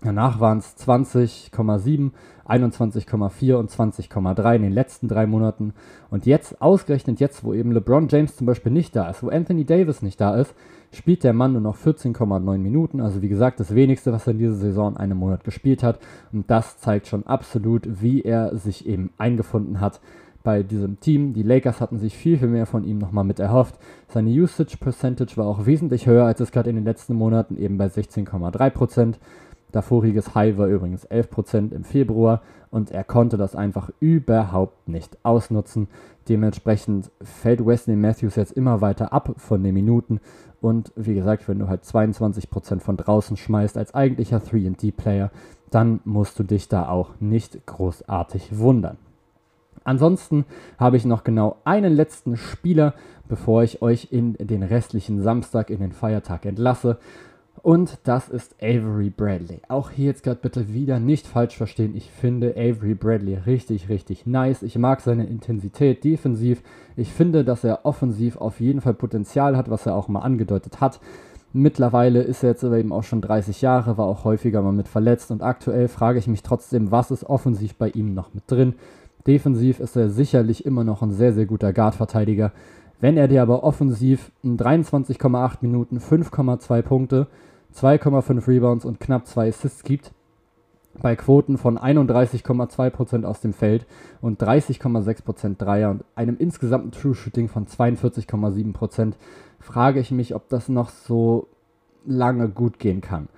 Danach 0.02 0.40
waren 0.40 0.58
es 0.58 0.76
20,7, 0.78 2.12
21,4 2.48 3.54
und 3.54 3.70
20,3 3.70 4.56
in 4.56 4.62
den 4.62 4.72
letzten 4.72 5.08
drei 5.08 5.26
Monaten. 5.26 5.74
Und 6.08 6.24
jetzt, 6.24 6.62
ausgerechnet 6.62 7.20
jetzt, 7.20 7.44
wo 7.44 7.52
eben 7.52 7.72
LeBron 7.72 8.08
James 8.08 8.36
zum 8.36 8.46
Beispiel 8.46 8.72
nicht 8.72 8.96
da 8.96 9.10
ist, 9.10 9.22
wo 9.22 9.28
Anthony 9.28 9.66
Davis 9.66 10.00
nicht 10.00 10.20
da 10.20 10.36
ist, 10.36 10.54
spielt 10.92 11.22
der 11.22 11.34
Mann 11.34 11.52
nur 11.52 11.60
noch 11.60 11.76
14,9 11.76 12.58
Minuten. 12.58 13.00
Also 13.00 13.20
wie 13.20 13.28
gesagt, 13.28 13.60
das 13.60 13.74
wenigste, 13.74 14.12
was 14.12 14.26
er 14.26 14.32
in 14.32 14.38
dieser 14.38 14.54
Saison 14.54 14.92
in 14.92 14.96
einem 14.96 15.18
Monat 15.18 15.44
gespielt 15.44 15.82
hat. 15.82 15.98
Und 16.32 16.50
das 16.50 16.78
zeigt 16.78 17.06
schon 17.06 17.26
absolut, 17.26 18.02
wie 18.02 18.22
er 18.22 18.56
sich 18.56 18.86
eben 18.86 19.12
eingefunden 19.18 19.80
hat 19.80 20.00
bei 20.42 20.62
diesem 20.62 20.98
Team. 21.00 21.34
Die 21.34 21.42
Lakers 21.42 21.80
hatten 21.80 21.98
sich 21.98 22.16
viel, 22.16 22.38
viel 22.38 22.48
mehr 22.48 22.66
von 22.66 22.84
ihm 22.84 22.96
nochmal 22.98 23.24
mit 23.24 23.38
erhofft. 23.38 23.78
Seine 24.08 24.30
Usage 24.30 24.78
Percentage 24.78 25.36
war 25.36 25.46
auch 25.46 25.66
wesentlich 25.66 26.06
höher 26.06 26.24
als 26.24 26.40
es 26.40 26.52
gerade 26.52 26.70
in 26.70 26.76
den 26.76 26.84
letzten 26.84 27.14
Monaten, 27.14 27.56
eben 27.56 27.76
bei 27.76 27.86
16,3 27.86 28.70
Prozent. 28.70 29.18
Davoriges 29.72 30.34
High 30.34 30.58
war 30.58 30.66
übrigens 30.66 31.08
11% 31.08 31.72
im 31.72 31.84
Februar 31.84 32.42
und 32.70 32.90
er 32.90 33.04
konnte 33.04 33.36
das 33.36 33.56
einfach 33.56 33.90
überhaupt 34.00 34.88
nicht 34.88 35.18
ausnutzen. 35.22 35.88
Dementsprechend 36.28 37.10
fällt 37.22 37.64
Wesley 37.64 37.96
Matthews 37.96 38.36
jetzt 38.36 38.52
immer 38.52 38.80
weiter 38.80 39.12
ab 39.12 39.34
von 39.36 39.62
den 39.62 39.74
Minuten 39.74 40.20
und 40.60 40.92
wie 40.94 41.14
gesagt, 41.14 41.48
wenn 41.48 41.58
du 41.58 41.68
halt 41.68 41.84
22% 41.84 42.80
von 42.80 42.96
draußen 42.96 43.36
schmeißt 43.36 43.78
als 43.78 43.94
eigentlicher 43.94 44.38
3D-Player, 44.38 45.30
dann 45.70 46.00
musst 46.04 46.38
du 46.38 46.42
dich 46.42 46.68
da 46.68 46.88
auch 46.88 47.10
nicht 47.20 47.64
großartig 47.66 48.58
wundern. 48.58 48.98
Ansonsten 49.84 50.44
habe 50.78 50.96
ich 50.96 51.04
noch 51.06 51.24
genau 51.24 51.56
einen 51.64 51.94
letzten 51.94 52.36
Spieler, 52.36 52.94
bevor 53.28 53.62
ich 53.62 53.80
euch 53.80 54.08
in 54.10 54.34
den 54.34 54.62
restlichen 54.62 55.22
Samstag, 55.22 55.70
in 55.70 55.80
den 55.80 55.92
Feiertag 55.92 56.44
entlasse. 56.44 56.98
Und 57.62 57.98
das 58.04 58.30
ist 58.30 58.54
Avery 58.62 59.10
Bradley. 59.10 59.60
Auch 59.68 59.90
hier 59.90 60.06
jetzt 60.06 60.22
gerade 60.22 60.40
bitte 60.40 60.72
wieder 60.72 60.98
nicht 60.98 61.26
falsch 61.26 61.56
verstehen. 61.56 61.94
Ich 61.94 62.10
finde 62.10 62.52
Avery 62.56 62.94
Bradley 62.94 63.34
richtig, 63.34 63.88
richtig 63.90 64.26
nice. 64.26 64.62
Ich 64.62 64.78
mag 64.78 65.02
seine 65.02 65.26
Intensität 65.26 66.02
defensiv. 66.02 66.62
Ich 66.96 67.12
finde, 67.12 67.44
dass 67.44 67.62
er 67.64 67.84
offensiv 67.84 68.36
auf 68.36 68.60
jeden 68.60 68.80
Fall 68.80 68.94
Potenzial 68.94 69.56
hat, 69.56 69.68
was 69.68 69.84
er 69.84 69.94
auch 69.94 70.08
mal 70.08 70.20
angedeutet 70.20 70.80
hat. 70.80 71.00
Mittlerweile 71.52 72.22
ist 72.22 72.44
er 72.44 72.50
jetzt 72.50 72.64
aber 72.64 72.78
eben 72.78 72.92
auch 72.92 73.02
schon 73.02 73.20
30 73.20 73.60
Jahre, 73.60 73.98
war 73.98 74.06
auch 74.06 74.24
häufiger 74.24 74.62
mal 74.62 74.72
mit 74.72 74.86
verletzt 74.86 75.32
und 75.32 75.42
aktuell 75.42 75.88
frage 75.88 76.20
ich 76.20 76.28
mich 76.28 76.44
trotzdem, 76.44 76.92
was 76.92 77.10
ist 77.10 77.24
offensiv 77.24 77.74
bei 77.74 77.88
ihm 77.88 78.14
noch 78.14 78.32
mit 78.32 78.44
drin? 78.46 78.74
Defensiv 79.26 79.80
ist 79.80 79.96
er 79.96 80.10
sicherlich 80.10 80.64
immer 80.64 80.84
noch 80.84 81.02
ein 81.02 81.10
sehr, 81.10 81.32
sehr 81.32 81.46
guter 81.46 81.72
Guard-Verteidiger. 81.72 82.52
Wenn 83.00 83.16
er 83.16 83.28
dir 83.28 83.42
aber 83.42 83.64
offensiv 83.64 84.30
in 84.42 84.58
23,8 84.58 85.58
Minuten 85.62 85.98
5,2 85.98 86.82
Punkte, 86.82 87.26
2,5 87.74 88.46
Rebounds 88.46 88.84
und 88.84 89.00
knapp 89.00 89.26
2 89.26 89.48
Assists 89.48 89.84
gibt, 89.84 90.12
bei 91.00 91.16
Quoten 91.16 91.56
von 91.56 91.78
31,2% 91.78 93.24
aus 93.24 93.40
dem 93.40 93.52
Feld 93.52 93.86
und 94.20 94.42
30,6% 94.42 95.56
Dreier 95.56 95.90
und 95.90 96.04
einem 96.14 96.36
insgesamten 96.36 96.90
True 96.90 97.14
Shooting 97.14 97.48
von 97.48 97.66
42,7%, 97.66 99.12
frage 99.60 100.00
ich 100.00 100.10
mich, 100.10 100.34
ob 100.34 100.48
das 100.48 100.68
noch 100.68 100.90
so 100.90 101.46
lange 102.04 102.48
gut 102.48 102.78
gehen 102.78 103.00
kann. 103.00 103.28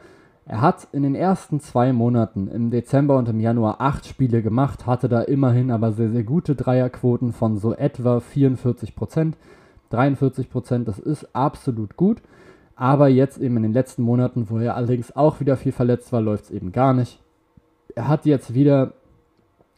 Er 0.44 0.60
hat 0.60 0.88
in 0.92 1.02
den 1.04 1.14
ersten 1.14 1.60
zwei 1.60 1.92
Monaten 1.92 2.48
im 2.48 2.70
Dezember 2.70 3.16
und 3.16 3.28
im 3.28 3.38
Januar 3.38 3.80
acht 3.80 4.06
Spiele 4.06 4.42
gemacht, 4.42 4.86
hatte 4.86 5.08
da 5.08 5.22
immerhin 5.22 5.70
aber 5.70 5.92
sehr, 5.92 6.10
sehr 6.10 6.24
gute 6.24 6.56
Dreierquoten 6.56 7.32
von 7.32 7.58
so 7.58 7.74
etwa 7.74 8.18
44% 8.18 9.34
43% 9.92 10.84
das 10.84 10.98
ist 10.98 11.34
absolut 11.34 11.96
gut. 11.96 12.22
Aber 12.74 13.08
jetzt 13.08 13.38
eben 13.38 13.58
in 13.58 13.62
den 13.64 13.72
letzten 13.72 14.02
Monaten, 14.02 14.48
wo 14.48 14.58
er 14.58 14.74
allerdings 14.74 15.14
auch 15.14 15.40
wieder 15.40 15.56
viel 15.56 15.72
verletzt 15.72 16.12
war, 16.12 16.20
läuft 16.20 16.44
es 16.44 16.50
eben 16.50 16.72
gar 16.72 16.94
nicht. 16.94 17.20
Er 17.94 18.08
hat 18.08 18.24
jetzt 18.24 18.54
wieder 18.54 18.94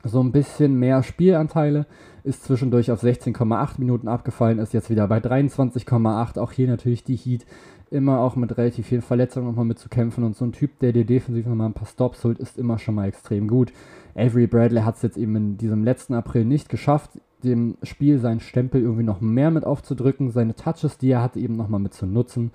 so 0.04 0.22
ein 0.22 0.32
bisschen 0.32 0.78
mehr 0.78 1.02
Spielanteile, 1.02 1.86
ist 2.22 2.44
zwischendurch 2.44 2.90
auf 2.90 3.02
16,8 3.02 3.78
Minuten 3.78 4.06
abgefallen, 4.06 4.58
ist 4.58 4.72
jetzt 4.72 4.90
wieder 4.90 5.08
bei 5.08 5.18
23,8. 5.18 6.38
Auch 6.38 6.52
hier 6.52 6.68
natürlich 6.68 7.04
die 7.04 7.16
Heat 7.16 7.44
immer 7.90 8.20
auch 8.20 8.36
mit 8.36 8.56
relativ 8.56 8.86
vielen 8.86 9.02
Verletzungen 9.02 9.46
nochmal 9.46 9.64
mitzukämpfen 9.64 10.24
und 10.24 10.36
so 10.36 10.44
ein 10.44 10.52
Typ, 10.52 10.78
der 10.80 10.92
dir 10.92 11.04
defensiv 11.04 11.46
nochmal 11.46 11.68
ein 11.68 11.74
paar 11.74 11.86
Stops 11.86 12.24
holt, 12.24 12.38
ist 12.38 12.58
immer 12.58 12.78
schon 12.78 12.94
mal 12.94 13.08
extrem 13.08 13.48
gut. 13.48 13.72
Avery 14.14 14.46
Bradley 14.46 14.82
hat 14.82 14.96
es 14.96 15.02
jetzt 15.02 15.16
eben 15.16 15.36
in 15.36 15.56
diesem 15.56 15.84
letzten 15.84 16.14
April 16.14 16.44
nicht 16.44 16.68
geschafft, 16.68 17.10
dem 17.42 17.76
Spiel 17.82 18.18
seinen 18.18 18.40
Stempel 18.40 18.80
irgendwie 18.80 19.02
noch 19.02 19.20
mehr 19.20 19.50
mit 19.50 19.64
aufzudrücken, 19.64 20.30
seine 20.30 20.54
Touches, 20.54 20.98
die 20.98 21.10
er 21.10 21.22
hatte, 21.22 21.38
eben 21.38 21.56
nochmal 21.56 21.80
mit 21.80 21.94
zu 21.94 22.06
nutzen. 22.06 22.50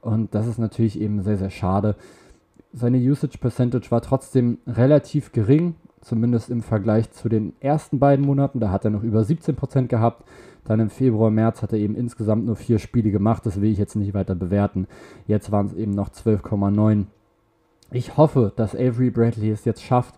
Und 0.00 0.34
das 0.34 0.46
ist 0.46 0.58
natürlich 0.58 1.00
eben 1.00 1.22
sehr, 1.22 1.38
sehr 1.38 1.50
schade. 1.50 1.94
Seine 2.72 2.98
Usage 2.98 3.38
Percentage 3.38 3.90
war 3.90 4.02
trotzdem 4.02 4.58
relativ 4.66 5.32
gering, 5.32 5.76
zumindest 6.00 6.50
im 6.50 6.62
Vergleich 6.62 7.10
zu 7.12 7.28
den 7.28 7.54
ersten 7.60 7.98
beiden 7.98 8.24
Monaten. 8.24 8.60
Da 8.60 8.70
hat 8.70 8.84
er 8.84 8.90
noch 8.90 9.04
über 9.04 9.20
17% 9.20 9.86
gehabt. 9.86 10.24
Dann 10.64 10.80
im 10.80 10.90
Februar, 10.90 11.30
März 11.30 11.62
hat 11.62 11.72
er 11.72 11.78
eben 11.78 11.96
insgesamt 11.96 12.46
nur 12.46 12.56
vier 12.56 12.78
Spiele 12.78 13.10
gemacht. 13.10 13.44
Das 13.46 13.60
will 13.60 13.70
ich 13.70 13.78
jetzt 13.78 13.96
nicht 13.96 14.14
weiter 14.14 14.34
bewerten. 14.34 14.86
Jetzt 15.26 15.50
waren 15.50 15.66
es 15.66 15.74
eben 15.74 15.92
noch 15.92 16.10
12,9. 16.10 17.06
Ich 17.90 18.16
hoffe, 18.16 18.52
dass 18.56 18.74
Avery 18.74 19.10
Bradley 19.10 19.50
es 19.50 19.64
jetzt 19.64 19.82
schafft, 19.82 20.14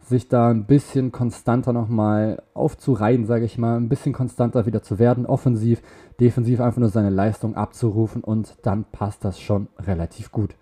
sich 0.00 0.28
da 0.28 0.50
ein 0.50 0.66
bisschen 0.66 1.12
konstanter 1.12 1.72
nochmal 1.72 2.42
aufzureihen, 2.52 3.24
sage 3.24 3.44
ich 3.44 3.56
mal, 3.56 3.76
ein 3.76 3.88
bisschen 3.88 4.12
konstanter 4.12 4.66
wieder 4.66 4.82
zu 4.82 4.98
werden, 4.98 5.24
offensiv, 5.24 5.80
defensiv 6.20 6.60
einfach 6.60 6.80
nur 6.80 6.90
seine 6.90 7.10
Leistung 7.10 7.56
abzurufen 7.56 8.22
und 8.22 8.54
dann 8.62 8.84
passt 8.84 9.24
das 9.24 9.40
schon 9.40 9.68
relativ 9.78 10.30
gut. 10.30 10.54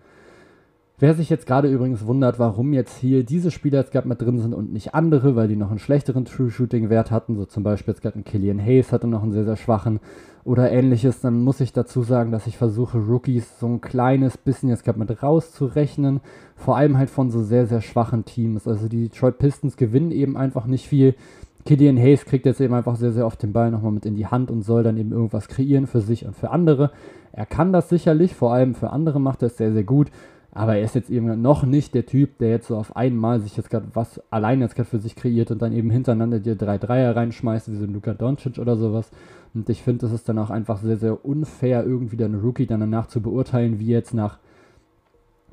Wer 1.03 1.15
sich 1.15 1.31
jetzt 1.31 1.49
gerade 1.49 1.67
übrigens 1.67 2.07
wundert, 2.07 2.39
warum 2.39 2.73
jetzt 2.73 2.97
hier 2.97 3.25
diese 3.25 3.51
Spieler 3.51 3.81
jetzt 3.81 3.91
gerade 3.91 4.07
mit 4.07 4.23
drin 4.23 4.39
sind 4.39 4.55
und 4.55 4.73
nicht 4.73 4.95
andere, 4.95 5.35
weil 5.35 5.49
die 5.49 5.57
noch 5.57 5.71
einen 5.71 5.81
schlechteren 5.81 6.27
True-Shooting-Wert 6.27 7.11
hatten, 7.11 7.35
so 7.35 7.45
zum 7.45 7.65
Beispiel 7.65 7.93
jetzt 7.93 8.03
gerade 8.03 8.21
ein 8.21 8.25
Killian 8.25 8.65
Hayes 8.65 8.93
hatte 8.93 9.09
noch 9.09 9.25
einen 9.25 9.33
sehr, 9.33 9.43
sehr 9.43 9.57
schwachen 9.57 9.99
oder 10.45 10.71
ähnliches, 10.71 11.21
dann 11.21 11.43
muss 11.43 11.59
ich 11.59 11.73
dazu 11.73 12.05
sagen, 12.05 12.31
dass 12.31 12.47
ich 12.47 12.57
versuche, 12.57 12.99
Rookies 12.99 13.59
so 13.59 13.67
ein 13.67 13.81
kleines 13.81 14.39
bisschen 14.39 14.69
jetzt 14.69 14.85
gerade 14.85 15.01
mit 15.01 15.25
rauszurechnen, 15.25 16.21
vor 16.55 16.77
allem 16.77 16.97
halt 16.97 17.11
von 17.11 17.33
so 17.33 17.43
sehr, 17.43 17.67
sehr 17.67 17.81
schwachen 17.81 18.25
Teams. 18.25 18.69
Also 18.69 18.87
die 18.87 19.09
Detroit 19.09 19.39
Pistons 19.39 19.77
gewinnen 19.77 20.13
eben 20.13 20.37
einfach 20.37 20.67
nicht 20.67 20.87
viel. 20.87 21.17
Killian 21.65 21.99
Hayes 21.99 22.27
kriegt 22.27 22.47
jetzt 22.47 22.61
eben 22.61 22.75
einfach 22.75 22.95
sehr, 22.95 23.11
sehr 23.11 23.27
oft 23.27 23.43
den 23.43 23.53
Ball 23.53 23.73
nochmal 23.73 23.91
mit 23.91 24.07
in 24.07 24.15
die 24.15 24.27
Hand 24.29 24.53
und 24.53 24.63
soll 24.63 24.85
dann 24.85 24.97
eben 24.97 25.11
irgendwas 25.11 25.49
kreieren 25.49 25.89
für 25.89 26.01
sich 26.01 26.27
und 26.27 26.37
für 26.37 26.51
andere. 26.51 26.93
Er 27.33 27.47
kann 27.47 27.73
das 27.73 27.89
sicherlich, 27.89 28.37
vor 28.37 28.53
allem 28.53 28.77
für 28.77 28.91
andere 28.91 29.21
macht 29.21 29.43
er 29.43 29.47
es 29.47 29.57
sehr, 29.57 29.73
sehr 29.73 29.85
gut. 29.85 30.09
Aber 30.55 30.77
er 30.77 30.85
ist 30.85 30.95
jetzt 30.95 31.09
eben 31.09 31.41
noch 31.41 31.65
nicht 31.65 31.95
der 31.95 32.05
Typ, 32.05 32.37
der 32.39 32.51
jetzt 32.51 32.67
so 32.67 32.77
auf 32.77 32.95
einmal 32.95 33.41
sich 33.41 33.57
jetzt 33.57 33.71
gerade 33.71 33.87
was 33.95 34.21
allein 34.31 34.61
jetzt 34.61 34.77
gerade 34.77 34.89
für 34.89 34.99
sich 34.99 35.17
kreiert 35.17 35.51
und 35.51 35.63
dann 35.63 35.73
eben 35.73 35.89
hintereinander 35.89 36.41
dir 36.41 36.57
drei 36.57 36.77
Dreier 36.77 37.17
reinschmeißt, 37.17 37.73
wie 37.73 37.77
so 37.77 37.85
ein 37.85 37.95
Luka 37.95 38.13
Doncic 38.13 38.59
oder 38.59 38.77
sowas. 38.77 39.11
Und 39.55 39.69
ich 39.71 39.83
finde, 39.83 40.03
das 40.03 40.13
ist 40.13 40.29
dann 40.29 40.39
auch 40.39 40.51
einfach 40.51 40.79
sehr, 40.79 40.99
sehr 40.99 41.25
unfair, 41.25 41.85
irgendwie 41.85 42.19
dann 42.19 42.35
Rookie 42.35 42.67
dann 42.67 42.81
danach 42.81 43.07
zu 43.07 43.23
beurteilen, 43.23 43.79
wie 43.79 43.87
jetzt 43.87 44.13
nach 44.13 44.39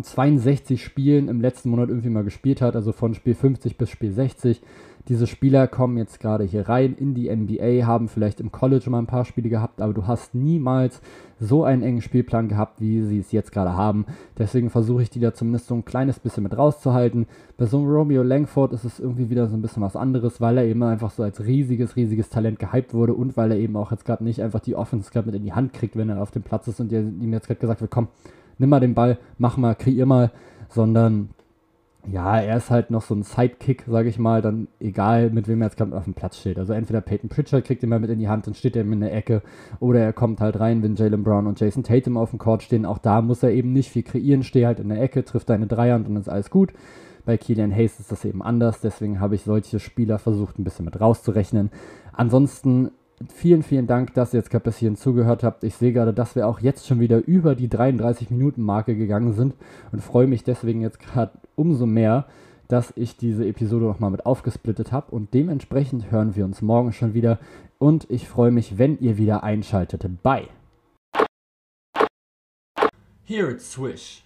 62 0.01 0.83
Spielen 0.83 1.29
im 1.29 1.39
letzten 1.39 1.69
Monat 1.69 1.89
irgendwie 1.89 2.09
mal 2.09 2.23
gespielt 2.23 2.61
hat, 2.61 2.75
also 2.75 2.91
von 2.91 3.13
Spiel 3.13 3.35
50 3.35 3.77
bis 3.77 3.89
Spiel 3.89 4.11
60 4.11 4.61
diese 5.07 5.27
Spieler 5.27 5.67
kommen 5.67 5.97
jetzt 5.97 6.19
gerade 6.19 6.43
hier 6.43 6.67
rein 6.69 6.93
in 6.93 7.15
die 7.15 7.33
NBA, 7.33 7.85
haben 7.85 8.09
vielleicht 8.09 8.39
im 8.39 8.51
College 8.51 8.89
mal 8.89 8.99
ein 8.99 9.07
paar 9.07 9.25
Spiele 9.25 9.49
gehabt, 9.49 9.81
aber 9.81 9.93
du 9.93 10.05
hast 10.05 10.35
niemals 10.35 11.01
so 11.39 11.63
einen 11.63 11.83
engen 11.83 12.01
Spielplan 12.01 12.49
gehabt, 12.49 12.81
wie 12.81 13.01
sie 13.01 13.19
es 13.19 13.31
jetzt 13.31 13.51
gerade 13.51 13.75
haben. 13.75 14.05
Deswegen 14.37 14.69
versuche 14.69 15.01
ich 15.01 15.09
die 15.09 15.19
da 15.19 15.33
zumindest 15.33 15.67
so 15.67 15.75
ein 15.75 15.85
kleines 15.85 16.19
bisschen 16.19 16.43
mit 16.43 16.57
rauszuhalten. 16.57 17.27
Bei 17.57 17.65
so 17.65 17.77
einem 17.77 17.87
Romeo 17.87 18.23
Langford 18.23 18.73
ist 18.73 18.83
es 18.83 18.99
irgendwie 18.99 19.29
wieder 19.29 19.47
so 19.47 19.55
ein 19.55 19.61
bisschen 19.61 19.81
was 19.81 19.95
anderes, 19.95 20.41
weil 20.41 20.57
er 20.57 20.65
eben 20.65 20.83
einfach 20.83 21.11
so 21.11 21.23
als 21.23 21.45
riesiges, 21.45 21.95
riesiges 21.95 22.29
Talent 22.29 22.59
gehypt 22.59 22.93
wurde 22.93 23.13
und 23.13 23.37
weil 23.37 23.51
er 23.51 23.57
eben 23.57 23.77
auch 23.77 23.91
jetzt 23.91 24.05
gerade 24.05 24.23
nicht 24.23 24.41
einfach 24.41 24.59
die 24.59 24.75
Offense 24.75 25.11
gerade 25.11 25.27
mit 25.27 25.35
in 25.35 25.43
die 25.43 25.53
Hand 25.53 25.73
kriegt, 25.73 25.95
wenn 25.95 26.09
er 26.09 26.21
auf 26.21 26.31
dem 26.31 26.43
Platz 26.43 26.67
ist 26.67 26.79
und 26.79 26.91
ihm 26.91 27.33
jetzt 27.33 27.47
gerade 27.47 27.59
gesagt 27.59 27.81
wird, 27.81 27.91
komm, 27.91 28.09
nimm 28.57 28.69
mal 28.69 28.79
den 28.79 28.93
Ball, 28.93 29.17
mach 29.37 29.57
mal, 29.57 29.75
kreier 29.75 30.05
mal, 30.05 30.31
sondern 30.67 31.29
ja, 32.07 32.39
er 32.39 32.57
ist 32.57 32.69
halt 32.69 32.91
noch 32.91 33.01
so 33.01 33.13
ein 33.13 33.23
Sidekick, 33.23 33.83
sage 33.87 34.09
ich 34.09 34.17
mal, 34.17 34.41
dann 34.41 34.67
egal, 34.79 35.29
mit 35.31 35.47
wem 35.47 35.61
er 35.61 35.67
jetzt 35.67 35.77
gerade 35.77 35.95
auf 35.95 36.05
dem 36.05 36.13
Platz 36.13 36.37
steht. 36.37 36.57
Also 36.57 36.73
entweder 36.73 37.01
Peyton 37.01 37.29
Pritchard 37.29 37.65
kriegt 37.65 37.83
ihn 37.83 37.89
mal 37.89 37.99
mit 37.99 38.09
in 38.09 38.19
die 38.19 38.29
Hand, 38.29 38.47
dann 38.47 38.53
steht 38.53 38.75
er 38.75 38.83
in 38.83 38.99
der 39.01 39.13
Ecke, 39.13 39.41
oder 39.79 39.99
er 39.99 40.13
kommt 40.13 40.39
halt 40.39 40.59
rein, 40.59 40.81
wenn 40.81 40.95
Jalen 40.95 41.23
Brown 41.23 41.45
und 41.45 41.59
Jason 41.59 41.83
Tatum 41.83 42.17
auf 42.17 42.29
dem 42.29 42.39
Court 42.39 42.63
stehen. 42.63 42.85
Auch 42.85 42.99
da 42.99 43.21
muss 43.21 43.43
er 43.43 43.51
eben 43.51 43.73
nicht 43.73 43.91
viel 43.91 44.03
kreieren, 44.03 44.43
steht 44.43 44.65
halt 44.65 44.79
in 44.79 44.89
der 44.89 45.01
Ecke, 45.01 45.25
trifft 45.25 45.49
deine 45.49 45.67
Dreier 45.67 45.97
und 45.97 46.07
dann 46.07 46.15
ist 46.15 46.29
alles 46.29 46.49
gut. 46.49 46.73
Bei 47.25 47.37
Killian 47.37 47.75
Hayes 47.75 47.99
ist 47.99 48.11
das 48.11 48.25
eben 48.25 48.41
anders, 48.41 48.79
deswegen 48.79 49.19
habe 49.19 49.35
ich 49.35 49.43
solche 49.43 49.79
Spieler 49.79 50.19
versucht, 50.19 50.57
ein 50.57 50.63
bisschen 50.63 50.85
mit 50.85 50.99
rauszurechnen. 50.99 51.69
Ansonsten 52.13 52.91
vielen, 53.27 53.63
vielen 53.63 53.87
Dank, 53.87 54.13
dass 54.13 54.33
ihr 54.33 54.39
jetzt 54.39 54.49
gerade 54.49 54.63
bis 54.63 54.77
hierhin 54.77 54.95
zugehört 54.95 55.43
habt. 55.43 55.63
Ich 55.63 55.75
sehe 55.75 55.91
gerade, 55.91 56.13
dass 56.13 56.35
wir 56.35 56.47
auch 56.47 56.59
jetzt 56.59 56.87
schon 56.87 56.99
wieder 56.99 57.25
über 57.25 57.55
die 57.55 57.67
33-Minuten-Marke 57.67 58.95
gegangen 58.95 59.33
sind 59.33 59.55
und 59.91 60.01
freue 60.01 60.27
mich 60.27 60.43
deswegen 60.43 60.81
jetzt 60.81 60.99
gerade 60.99 61.31
umso 61.59 61.85
mehr, 61.85 62.25
dass 62.69 62.93
ich 62.95 63.17
diese 63.17 63.45
Episode 63.45 63.85
nochmal 63.85 64.11
mit 64.11 64.25
aufgesplittet 64.25 64.91
habe. 64.91 65.11
Und 65.11 65.33
dementsprechend 65.33 66.11
hören 66.11 66.35
wir 66.35 66.45
uns 66.45 66.61
morgen 66.61 66.93
schon 66.93 67.13
wieder. 67.13 67.39
Und 67.77 68.09
ich 68.09 68.27
freue 68.27 68.51
mich, 68.51 68.77
wenn 68.77 68.97
ihr 68.99 69.17
wieder 69.17 69.43
einschaltet. 69.43 70.05
Bye! 70.23 70.47
Here 73.25 73.51
at 73.51 73.61
Swish. 73.61 74.23